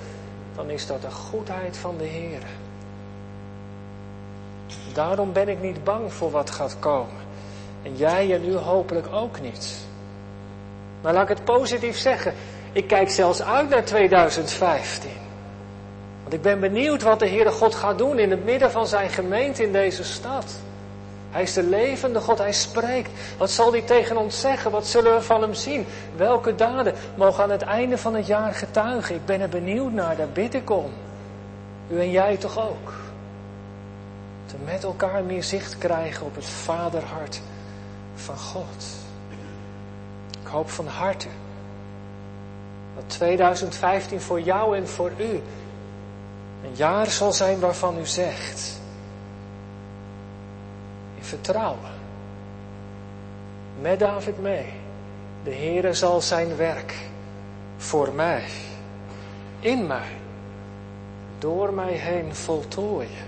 dan 0.54 0.70
is 0.70 0.86
dat 0.86 1.02
de 1.02 1.10
goedheid 1.10 1.76
van 1.76 1.96
de 1.98 2.04
Heer. 2.04 2.42
Daarom 4.92 5.32
ben 5.32 5.48
ik 5.48 5.60
niet 5.62 5.84
bang 5.84 6.12
voor 6.12 6.30
wat 6.30 6.50
gaat 6.50 6.76
komen. 6.78 7.26
En 7.82 7.96
jij 7.96 8.34
en 8.34 8.48
u 8.48 8.54
hopelijk 8.54 9.06
ook 9.12 9.40
niet. 9.40 9.86
Maar 11.00 11.12
laat 11.12 11.30
ik 11.30 11.36
het 11.36 11.44
positief 11.44 11.96
zeggen. 11.96 12.34
Ik 12.72 12.86
kijk 12.86 13.10
zelfs 13.10 13.42
uit 13.42 13.68
naar 13.68 13.84
2015. 13.84 15.10
Want 16.22 16.34
ik 16.34 16.42
ben 16.42 16.60
benieuwd 16.60 17.02
wat 17.02 17.18
de 17.18 17.28
Heere 17.28 17.50
God 17.50 17.74
gaat 17.74 17.98
doen 17.98 18.18
in 18.18 18.30
het 18.30 18.44
midden 18.44 18.70
van 18.70 18.86
zijn 18.86 19.10
gemeente 19.10 19.62
in 19.62 19.72
deze 19.72 20.04
stad. 20.04 20.54
Hij 21.30 21.42
is 21.42 21.52
de 21.52 21.62
levende 21.62 22.20
God, 22.20 22.38
hij 22.38 22.52
spreekt. 22.52 23.10
Wat 23.38 23.50
zal 23.50 23.72
hij 23.72 23.82
tegen 23.82 24.16
ons 24.16 24.40
zeggen? 24.40 24.70
Wat 24.70 24.86
zullen 24.86 25.14
we 25.14 25.22
van 25.22 25.42
hem 25.42 25.54
zien? 25.54 25.86
Welke 26.16 26.54
daden 26.54 26.94
mogen 27.14 27.42
aan 27.42 27.50
het 27.50 27.62
einde 27.62 27.98
van 27.98 28.14
het 28.14 28.26
jaar 28.26 28.54
getuigen? 28.54 29.14
Ik 29.14 29.26
ben 29.26 29.40
er 29.40 29.48
benieuwd 29.48 29.92
naar, 29.92 30.16
daar 30.16 30.28
bid 30.28 30.54
ik 30.54 30.70
om. 30.70 30.90
U 31.90 32.00
en 32.00 32.10
jij 32.10 32.36
toch 32.36 32.58
ook? 32.68 32.92
Te 34.46 34.54
met 34.64 34.84
elkaar 34.84 35.22
meer 35.24 35.44
zicht 35.44 35.78
krijgen 35.78 36.26
op 36.26 36.34
het 36.34 36.48
vaderhart 36.48 37.40
van 38.14 38.36
God. 38.36 38.84
Ik 40.40 40.46
hoop 40.46 40.70
van 40.70 40.86
harte 40.86 41.28
dat 42.94 43.04
2015 43.06 44.20
voor 44.20 44.40
jou 44.40 44.76
en 44.76 44.88
voor 44.88 45.10
u 45.16 45.42
een 46.64 46.74
jaar 46.74 47.06
zal 47.06 47.32
zijn 47.32 47.60
waarvan 47.60 47.98
u 47.98 48.06
zegt, 48.06 48.77
vertrouwen, 51.28 51.90
met 53.80 53.98
David 53.98 54.42
mee, 54.42 54.72
de 55.44 55.54
Heere 55.54 55.94
zal 55.94 56.20
zijn 56.20 56.56
werk 56.56 56.94
voor 57.76 58.12
mij, 58.12 58.44
in 59.60 59.86
mij, 59.86 60.08
door 61.38 61.72
mij 61.72 61.92
heen 61.92 62.34
voltooien. 62.34 63.26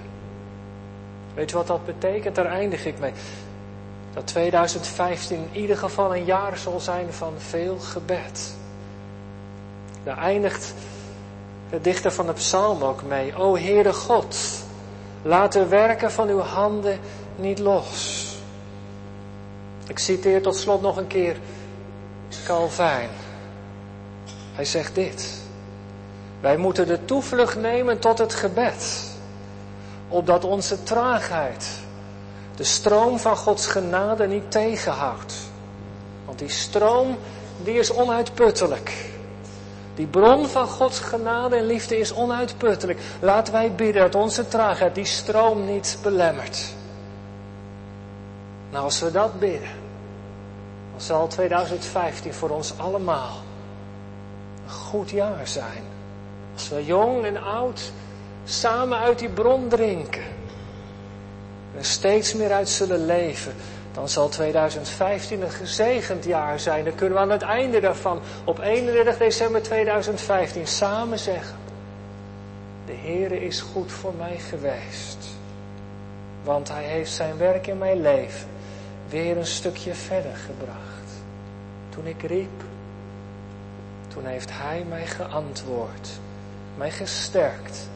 Weet 1.34 1.50
je 1.50 1.56
wat 1.56 1.66
dat 1.66 1.86
betekent? 1.86 2.34
Daar 2.34 2.46
eindig 2.46 2.86
ik 2.86 2.98
mee. 2.98 3.12
Dat 4.14 4.26
2015 4.26 5.36
in 5.52 5.60
ieder 5.60 5.76
geval 5.76 6.16
een 6.16 6.24
jaar 6.24 6.56
zal 6.58 6.80
zijn 6.80 7.12
van 7.12 7.32
veel 7.36 7.78
gebed. 7.78 8.54
Daar 10.04 10.18
eindigt 10.18 10.74
de 11.70 11.80
dichter 11.80 12.12
van 12.12 12.26
de 12.26 12.32
psalm 12.32 12.82
ook 12.82 13.02
mee. 13.02 13.34
O 13.34 13.56
Heere 13.56 13.92
God, 13.92 14.36
laat 15.22 15.52
de 15.52 15.66
werken 15.66 16.12
van 16.12 16.28
uw 16.28 16.40
handen 16.40 16.98
niet 17.40 17.58
los. 17.58 18.26
Ik 19.86 19.98
citeer 19.98 20.42
tot 20.42 20.56
slot 20.56 20.80
nog 20.80 20.96
een 20.96 21.06
keer 21.06 21.36
Calvijn. 22.44 23.08
Hij 24.52 24.64
zegt 24.64 24.94
dit. 24.94 25.40
Wij 26.40 26.56
moeten 26.56 26.86
de 26.86 27.04
toevlucht 27.04 27.56
nemen 27.56 27.98
tot 27.98 28.18
het 28.18 28.34
gebed. 28.34 29.08
Opdat 30.08 30.44
onze 30.44 30.82
traagheid 30.82 31.66
de 32.56 32.64
stroom 32.64 33.18
van 33.18 33.36
Gods 33.36 33.66
genade 33.66 34.26
niet 34.26 34.50
tegenhoudt. 34.50 35.34
Want 36.26 36.38
die 36.38 36.48
stroom, 36.48 37.18
die 37.62 37.78
is 37.78 37.92
onuitputtelijk. 37.92 39.10
Die 39.94 40.06
bron 40.06 40.46
van 40.46 40.66
Gods 40.66 40.98
genade 40.98 41.56
en 41.56 41.66
liefde 41.66 41.98
is 41.98 42.14
onuitputtelijk. 42.14 42.98
Laten 43.20 43.52
wij 43.52 43.74
bidden 43.74 44.02
dat 44.02 44.14
onze 44.14 44.48
traagheid 44.48 44.94
die 44.94 45.04
stroom 45.04 45.64
niet 45.64 45.98
belemmert. 46.02 46.74
Nou, 48.70 48.84
als 48.84 49.00
we 49.00 49.10
dat 49.10 49.38
bidden, 49.38 49.70
dan 50.90 51.00
zal 51.00 51.26
2015 51.26 52.34
voor 52.34 52.50
ons 52.50 52.78
allemaal 52.78 53.36
een 54.64 54.70
goed 54.70 55.10
jaar 55.10 55.48
zijn. 55.48 55.82
Als 56.54 56.68
we 56.68 56.84
jong 56.84 57.24
en 57.24 57.42
oud 57.42 57.92
samen 58.44 58.98
uit 58.98 59.18
die 59.18 59.28
bron 59.28 59.68
drinken. 59.68 60.24
En 61.76 61.84
steeds 61.84 62.34
meer 62.34 62.52
uit 62.52 62.68
zullen 62.68 63.06
leven 63.06 63.54
dan 63.92 64.08
zal 64.08 64.28
2015 64.28 65.42
een 65.42 65.50
gezegend 65.50 66.24
jaar 66.24 66.60
zijn. 66.60 66.84
Dan 66.84 66.94
kunnen 66.94 67.14
we 67.14 67.22
aan 67.22 67.30
het 67.30 67.42
einde 67.42 67.80
daarvan, 67.80 68.20
op 68.44 68.58
31 68.58 69.16
december 69.16 69.62
2015, 69.62 70.66
samen 70.66 71.18
zeggen: 71.18 71.56
De 72.86 72.92
Heere 72.92 73.44
is 73.44 73.60
goed 73.60 73.92
voor 73.92 74.14
mij 74.18 74.38
geweest. 74.38 75.28
Want 76.44 76.68
Hij 76.68 76.84
heeft 76.84 77.12
zijn 77.12 77.36
werk 77.38 77.66
in 77.66 77.78
mijn 77.78 78.00
leven 78.00 78.49
weer 79.10 79.36
een 79.36 79.46
stukje 79.46 79.94
verder 79.94 80.36
gebracht. 80.36 81.12
Toen 81.88 82.06
ik 82.06 82.22
riep, 82.22 82.62
toen 84.08 84.24
heeft 84.24 84.50
Hij 84.52 84.84
mij 84.88 85.06
geantwoord, 85.06 86.08
mij 86.76 86.90
gesterkt 86.90 87.88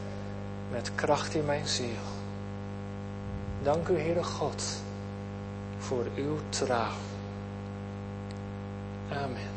met 0.71 0.91
kracht 0.95 1.33
in 1.33 1.45
mijn 1.45 1.67
ziel. 1.67 2.03
Dank 3.63 3.87
u, 3.87 3.99
Heere 3.99 4.23
God 4.23 4.63
voor 5.77 6.05
uw 6.15 6.37
trouw. 6.49 6.93
Amen. 9.11 9.54